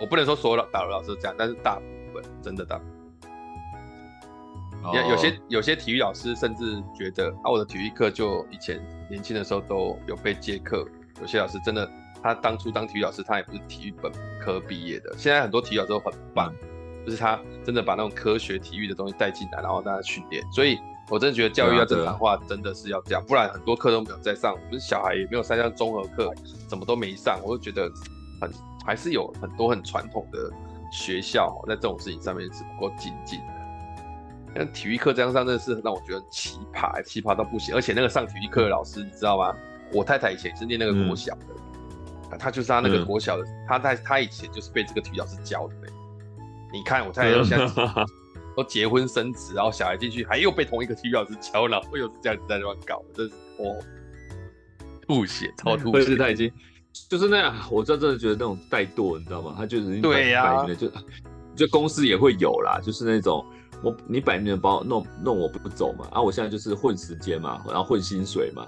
[0.00, 1.82] 我不能说所有老老的老师都这样，但是大部
[2.14, 2.94] 分真的大部分。
[4.92, 8.78] 有有些有些体育老师甚至觉得啊，我的体育课就以前
[9.08, 10.86] 年轻的时候都有被借课。
[11.20, 11.88] 有些老师真的，
[12.22, 15.14] 他当初当体育老师，他也不是体育本科毕业的。
[15.16, 16.52] 现在很多体育老师都很棒。
[17.06, 20.42] 就是他真的把那种科学体育的东西带进来，然后大家训练。
[20.50, 20.78] 所以
[21.10, 24.56] 我真的觉得教育要正常化，真的是要这样，不然很多课都没有在上。
[24.70, 26.32] 不是小孩也没有参加综合课，
[26.66, 27.38] 什么都没上。
[27.44, 27.90] 我就觉得
[28.40, 28.50] 很
[28.84, 30.50] 还是有很多很传统的
[30.90, 33.46] 学校在这种事情上面是不够精进的。
[34.56, 37.74] 像体育课这样上，真的是让我觉得奇葩，奇葩到不行。
[37.74, 39.54] 而且那个上体育课的老师，你知道吗？
[39.92, 41.46] 我太太以前是念那个国小的，
[42.30, 45.74] 嗯、他就是他那个国小的，嗯、他在他以前就是被这个体育老师教的。
[46.72, 47.66] 你看，我太太现在
[48.56, 53.76] 都结婚生子，然后小孩进去，还又被同一个体育老师教了，又是这样子在那边搞，真是哦，
[55.06, 56.16] 吐血，超吐血。
[56.16, 56.50] 他已经
[57.08, 59.54] 就是那样，我真真的觉得那种怠惰，你知道吗？
[59.56, 60.90] 他就是对呀，就
[61.56, 63.44] 就公司也会有啦，就是那种
[63.82, 68.64] 我你摆明了把我弄弄我不走嘛，啊，我现在就是混时间嘛，然后混薪水嘛，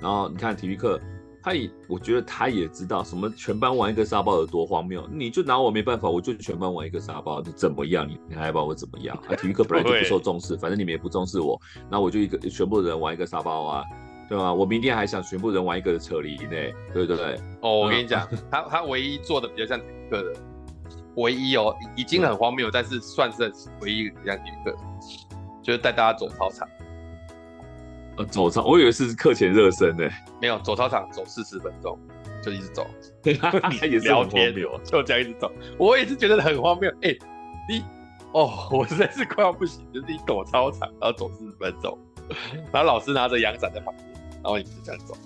[0.00, 1.00] 然后你看体育课。
[1.40, 8.06] 他也，我觉得他也知道什么全班玩一个沙包有多荒谬，你就拿我没办法，我就全班玩一个沙包，你怎么样？
[8.06, 9.16] 你你还把我怎么样？
[9.28, 11.58] 啊，体育课本来就不 受重视，反正你们也不重视我，
[11.88, 13.84] 那我就一个全部人玩一个沙包啊，
[14.28, 14.52] 对吧？
[14.52, 16.56] 我明天还想全部人玩一个扯铃呢，
[16.92, 17.40] 对不对？
[17.62, 20.40] 哦，我跟你讲，他他唯一做的比较像体育课的，
[21.16, 24.76] 唯一哦，已经很荒谬，但是算是唯一比较像体育课，
[25.62, 26.68] 就是带大家走操场。
[28.18, 30.04] 呃走操，我以为是课前热身呢。
[30.42, 31.96] 没有，走操场走四十分钟，
[32.42, 32.84] 就一直走。
[33.40, 34.52] 他也是聊天，
[34.84, 35.52] 就这样一直走。
[35.78, 36.90] 我也是觉得很荒谬。
[37.02, 37.18] 哎、欸，
[37.68, 37.84] 你
[38.32, 41.96] 哦，我实在是快要不行，就是你躲操场，然后走四十分钟，
[42.72, 44.08] 然后老师拿着阳伞在旁边，
[44.42, 45.16] 然后你就这样走。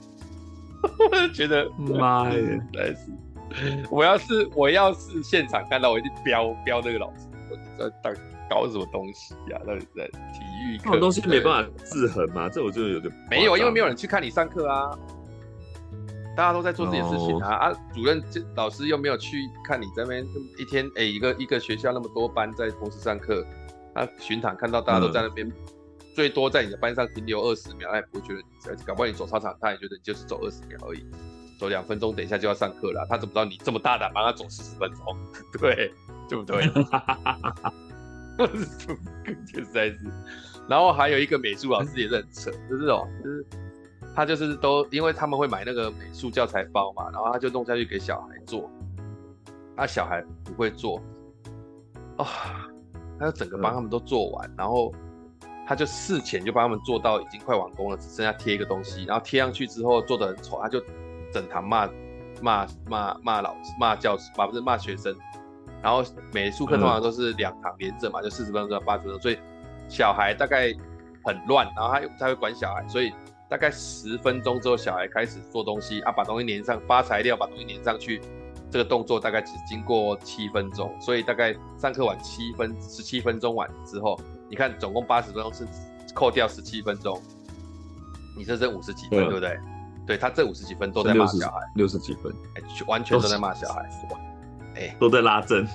[1.34, 8.14] 觉得妈呀，实在是，我要是我要是现场看到，我一定飙飙那个老师，我在当。
[8.50, 9.64] 搞什么东西呀、啊？
[9.66, 10.84] 到底在体育课？
[10.84, 12.50] 这种东西没办法制衡嘛？
[12.50, 14.90] 这我就有点没有，因为没有人去看你上课啊。
[16.36, 17.72] 大家都在做自己的事情啊、oh.
[17.74, 17.80] 啊！
[17.94, 20.22] 主任、这老师又没有去看你这边
[20.58, 23.42] 一天，哎、欸，一个一个学校那么多班在同时上课，
[23.94, 25.52] 啊，巡堂看到大家都在那边，嗯、
[26.14, 28.40] 最多在你的班上停留二十秒，他也不会觉得
[28.76, 31.04] 你，搞不好你走操场，他也觉得你就是走二十秒而已，
[31.58, 35.16] 走两分钟，等一下就要上课了，他怎么知道你这么大胆帮他走四十分钟？
[35.58, 35.92] 对，
[36.28, 36.68] 对不对？
[39.46, 39.98] 就实在是，
[40.68, 43.44] 然后还有一个美术老师也是很扯，就是哦，就是
[44.14, 48.70] 他就是都因为他们会买那个美术教材包嘛，然后他就弄下去给小孩做，
[49.76, 50.96] 他小孩不会做，
[52.16, 52.26] 啊、哦，
[53.18, 54.92] 他就整个帮他们都做完，然后
[55.66, 60.82] 他就事前就帮他们做到已经快完工了，只剩下贴一个东西，然后贴上去之后做的很丑，他就
[61.32, 61.88] 整堂骂
[62.40, 65.14] 骂骂骂老师骂教师，不是骂学生。
[65.82, 69.38] 然后美术课通常都是两堂连着嘛，嗯、就四十分钟到八十分钟，所以
[69.88, 70.72] 小孩大概
[71.24, 73.12] 很乱，然后他他会管小孩，所以
[73.48, 78.20] 大概十分钟之后，小孩开始做东西啊，把东西粘上，发材料，把东西粘上去，
[78.70, 84.16] 这个动作大概只经过七分钟，所以大概上课晚七分十七分钟晚之后，
[84.52, 85.66] 你看总共八十分钟是
[86.14, 87.18] 扣掉十七分钟，
[88.36, 89.58] 你这剩五十几分，对，不对？
[90.06, 93.88] 对，他这五十几分都在骂小孩，六十几分，哎，完全都在骂小孩。
[94.74, 95.66] 哎，都在拉针，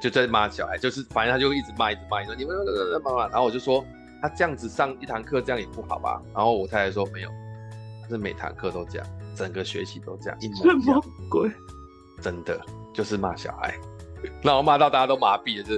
[0.00, 2.56] 就在骂小孩，就是反正他就一直骂，一直骂，你说你们
[2.92, 3.84] 在骂骂，然后我就说
[4.20, 6.22] 他这样子上一堂课这样也不好吧？
[6.32, 7.30] 然后我太太说没有，
[8.08, 10.80] 是每堂课都这样，整个学期都这样，一模一样。
[10.80, 11.50] 什么鬼？
[12.20, 12.60] 真的
[12.94, 13.74] 就是骂小孩，
[14.42, 15.76] 然后骂到大家都麻痹了，就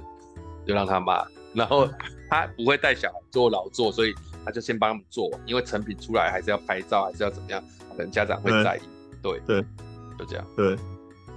[0.67, 1.25] 就让他骂，
[1.55, 1.89] 然后
[2.35, 4.15] 他不会带小孩做劳作，所以
[4.45, 8.81] 他就先帮他们做，因为成品出来还是要拍照，还是要怎么样，可能家长会在意。
[9.23, 9.63] 对对，
[10.19, 10.47] 就这样。
[10.57, 10.77] 对。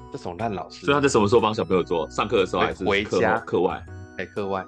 [0.10, 2.10] 这种烂老师，所以他在什么时候帮小朋友做？
[2.10, 3.86] 上课的时候还是回家课外？
[4.18, 4.66] 哎，课外，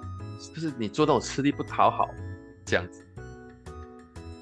[0.54, 2.06] 就是你做那种吃力不讨好
[2.66, 3.02] 这样子。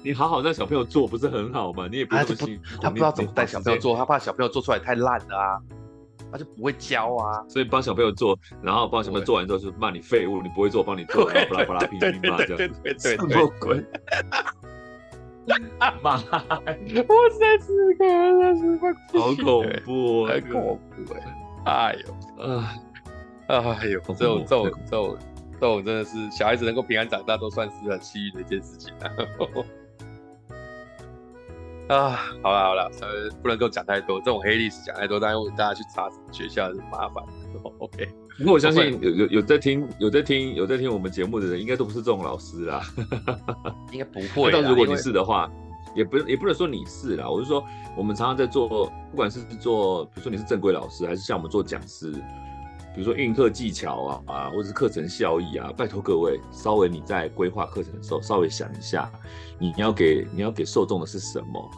[0.03, 1.87] 你好好让小朋友做不是很好吗？
[1.89, 2.33] 你也不他不
[2.81, 5.61] 他不知道怎么带小朋友做，他怕小朋友做出来太烂了啊，
[6.31, 7.43] 他就不会教啊。
[7.47, 13.83] 所以帮小朋友做，然后帮小朋友做完之后就骂你废物，你不会做，帮你做，然后巴拉巴拉拼命骂这样，对对对， 什么鬼？
[16.01, 18.05] 妈，我三十个，
[18.41, 18.87] 三十个，
[19.19, 21.23] 好恐怖，很恐怖哎！
[21.65, 22.79] 哎呦，啊，
[23.47, 25.17] 哎呦，这种这种这种。
[25.61, 29.11] 这种真的是小孩子能够平安长大，都算是很幸运的一件事情啊！
[31.89, 37.23] 啊，好了好了，呃不能够讲太多，这种黑历史讲太多，但是大家去查学校是麻烦。
[37.79, 42.81] OK，不过我相信有有有在听有在听有在听我们节目的人，应该都不是这种老师啦。
[43.91, 44.51] 应该不会。
[44.51, 45.51] 但如果你是的话，
[45.95, 47.27] 也不也不能说你是啦。
[47.27, 47.63] 我是说，
[47.97, 52.13] 我们常常在做，不管是做，比如说你是正规老师，还是像我们做讲师。
[52.93, 59.09] 比如说运课技巧啊啊，或者是课程效益啊，拜托各位，稍微你在规划课程的时候，稍微想一下，
[59.59, 61.71] 你要给你要给受众的是什么，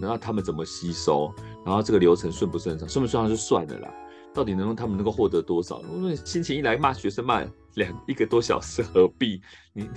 [0.00, 1.32] 然后他们怎么吸收，
[1.64, 3.94] 然后这个流程顺不顺畅，顺不顺畅就算了啦，
[4.34, 5.82] 到底能让他们能够获得多少？
[5.82, 7.44] 如果你心情一来骂学生骂
[7.74, 9.40] 两一个多小时，何必
[9.74, 9.88] 你？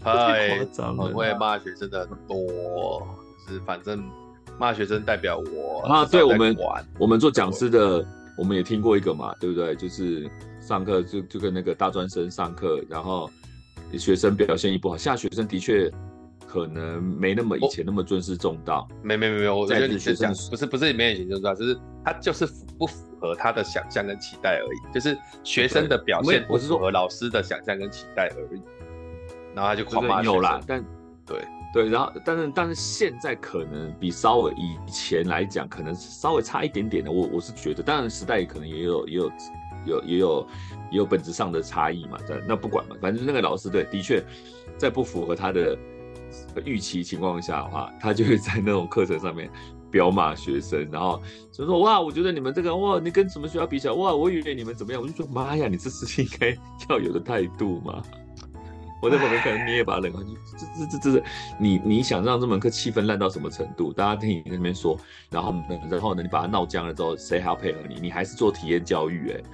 [0.00, 3.06] 太夸张了，很会骂学生的很多，
[3.46, 4.08] 就是反正
[4.56, 6.56] 骂学生代表我啊，对我们
[6.98, 8.06] 我们做讲师的。
[8.38, 9.74] 我们也听过一个嘛，对不对？
[9.74, 10.30] 就是
[10.60, 13.28] 上课就就跟那个大专生上课，然后
[13.98, 15.90] 学生表现一不好，现在学生的确
[16.46, 18.88] 可能没那么以前那么尊师重道。
[19.02, 28.62] 没没没没，我觉得你学生不是不是没以前尊师重道，就是他就是符不符合他的想象跟期待而已，就是学生的表现不符合老师的想象跟期待而已。
[29.54, 30.84] 然后他就狂骂学生，但
[31.26, 31.38] 对。
[31.72, 37.12] 对，然后但是但是现在可能比稍微以前来讲，可能稍微差一点点的。
[37.12, 39.32] 我我是觉得，当然时代可能也有也有
[39.86, 40.48] 有也有
[40.90, 42.18] 也有本质上的差异嘛。
[42.46, 44.24] 那不管嘛，反正那个老师对，的确
[44.78, 45.76] 在不符合他的
[46.64, 49.50] 预期情况下的话，他就会在那种课程上面
[49.90, 51.20] 飙骂学生，然后
[51.52, 55.02] 就说哇，我觉得你们这个哇，你跟什么学校比起来哇，我以为你们怎么样？
[55.02, 56.56] 我就说妈呀，你这是应该
[56.88, 58.02] 要有的态度嘛。
[59.00, 60.24] 我在旁边可能捏一把冷汗，
[60.58, 61.24] 这这这这是
[61.58, 63.92] 你你想让这门课气氛烂到什么程度？
[63.92, 64.98] 大家听你那边说，
[65.30, 65.54] 然后
[65.90, 68.00] 然后呢，你把它闹僵了之后，谁还要配合你？
[68.00, 69.44] 你还是做体验教育哎、欸？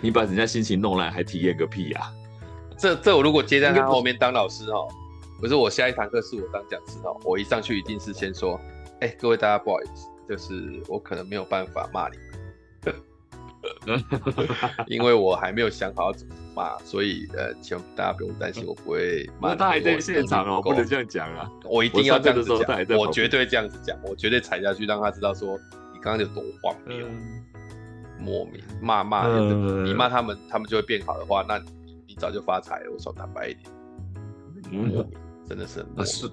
[0.00, 2.12] 你把人家心情弄烂，还体验个屁呀、啊？
[2.76, 4.88] 这这我如果接在他后面当老师哦，
[5.40, 8.60] 不是我下一堂课是我当讲师哦，我一上去一定是先说，
[9.00, 12.16] 哎，各位大家不好意思，就是我可能没有办法骂你。
[14.86, 19.54] 因为我还没有想好要怎么骂，所以呃，请大家不用担心，我不会骂。
[19.54, 21.48] 他还在现场哦，不能这样讲啊！
[21.64, 25.56] 我一定要这样子讲，我绝对这样子讲，我绝对踩下去，让他知道说
[25.94, 27.44] 你刚刚有多荒谬、嗯、
[28.18, 31.58] 莫名骂骂、嗯，你骂他们，他们就会变好的话，那
[32.08, 32.90] 你早就发财了。
[32.92, 33.70] 我说坦白一点，
[34.72, 35.12] 莫名
[35.48, 36.28] 真的是很是。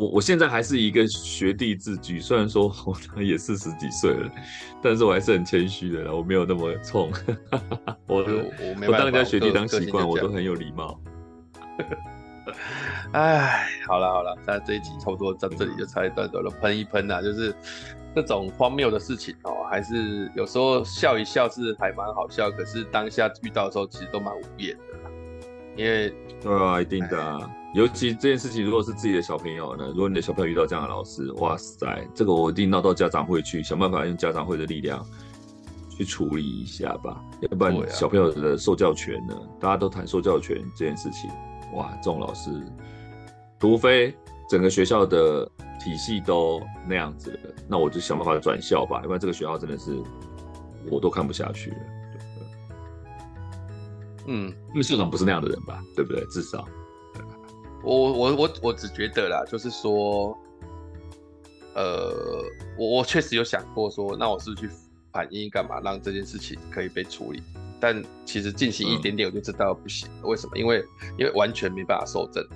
[0.00, 2.74] 我我现在还是一个学弟自居，虽然说
[3.14, 4.30] 我也四十几岁了，
[4.82, 7.12] 但是我还是很谦虚的啦，我没有那么冲。
[8.06, 10.98] 我我，我，我当人家学弟当习惯，我都很有礼貌。
[13.12, 17.54] 哎，好了好了，那这一集差不多到这里就差一段段了，喷一喷呐，就是
[18.14, 24.89] 这种荒谬的事情哦，还是有时候笑一笑是还蛮好笑，可是当下遇到的时候其实都蛮无言的。
[25.76, 35.04] 因为对啊，一定的啊，尤其这件事情如果是自己的小朋友呢，如果你的小朋友遇到这样的老师，哇塞，这个我一定闹到家长会去，想办法用家长会的力量
[35.90, 41.30] 去处理一下吧，要不然小朋友的受教权呢，大家都谈受教权这件事情，
[41.74, 42.50] 哇，这种老师，
[43.58, 44.14] 除非
[44.48, 45.48] 整个学校的
[45.78, 49.96] 体系都那样子的，那我就想办法转校吧，要不然这个学校真的是
[50.90, 51.76] 我都看不下去了。
[54.32, 56.24] 嗯，因为校长不是那样的人吧，对不对？
[56.26, 56.64] 至少，
[57.82, 60.38] 我我我我只觉得啦，就是说，
[61.74, 62.44] 呃，
[62.78, 64.72] 我我确实有想过说，那我是不是去
[65.12, 67.42] 反映干嘛，让这件事情可以被处理？
[67.80, 70.08] 但其实进行一点点，我就知道不行。
[70.22, 70.56] 嗯、为什么？
[70.56, 70.84] 因为
[71.18, 72.46] 因为完全没办法受证。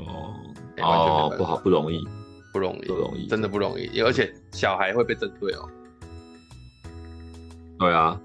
[0.00, 0.34] 哦，
[0.82, 2.06] 哦，不好，不容易，
[2.52, 4.00] 不容易，不容易，真的不容易。
[4.02, 5.66] 而且小孩会被针对哦。
[7.78, 8.20] 对啊。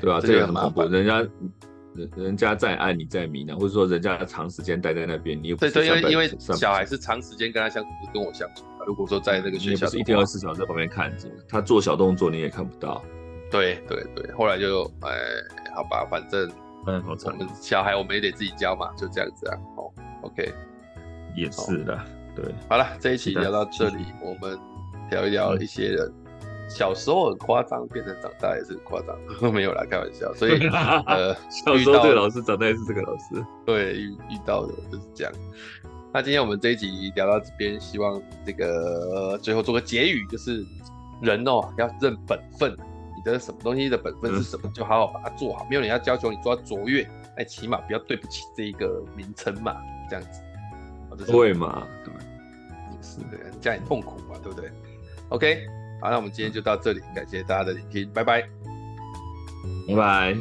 [0.00, 0.82] 对啊，这个很恐怖。
[0.84, 1.18] 人家
[1.94, 8.64] 人人家在爱你在迷呢，或者说人家长时间待在那边，你又不是对对，因为因为小孩是长时间跟他相处，不是跟我相处。
[8.86, 13.04] 如果说在那个学校，是一天二十四小时在旁边看着他做小动作，你也看不到。
[13.50, 15.10] 对对对，后来就哎，
[15.74, 16.50] 好吧，反正
[16.86, 17.36] 嗯，好惨。
[17.60, 19.58] 小孩我们也得自己教嘛，就这样子啊。
[19.76, 20.52] 哦，OK，
[21.36, 22.00] 也是的，
[22.34, 22.44] 对。
[22.68, 24.58] 好了，这一期聊到这里，我们
[25.10, 26.12] 聊一聊一些人。
[26.74, 30.32] 小时候很夸张，变成长大也是很夸张，没有啦，开玩笑。
[30.34, 30.66] 所以
[31.06, 33.44] 呃，小时候这个老师，长大也是这个老师。
[33.66, 35.32] 对，遇遇到的就是这样。
[36.12, 40.64] 那今天我们这一集聊到这边，希望这个最后做个结语，就是
[41.20, 42.70] 人哦要认本分，
[43.16, 45.66] 你的什么东西的本分是什么，就好好把它做好。
[45.70, 49.76] 没有人要要求你做到卓越，那起码不要对不起这一个名称嘛，
[50.10, 50.42] 这样子。
[51.30, 51.86] 会嘛？
[52.04, 54.70] 对，也是的，这样很痛苦嘛，对不对
[55.28, 55.66] ？OK，
[56.02, 58.42] 好，那我们今天就到这里，感谢大家的聆听，拜拜，
[59.86, 60.36] 拜拜。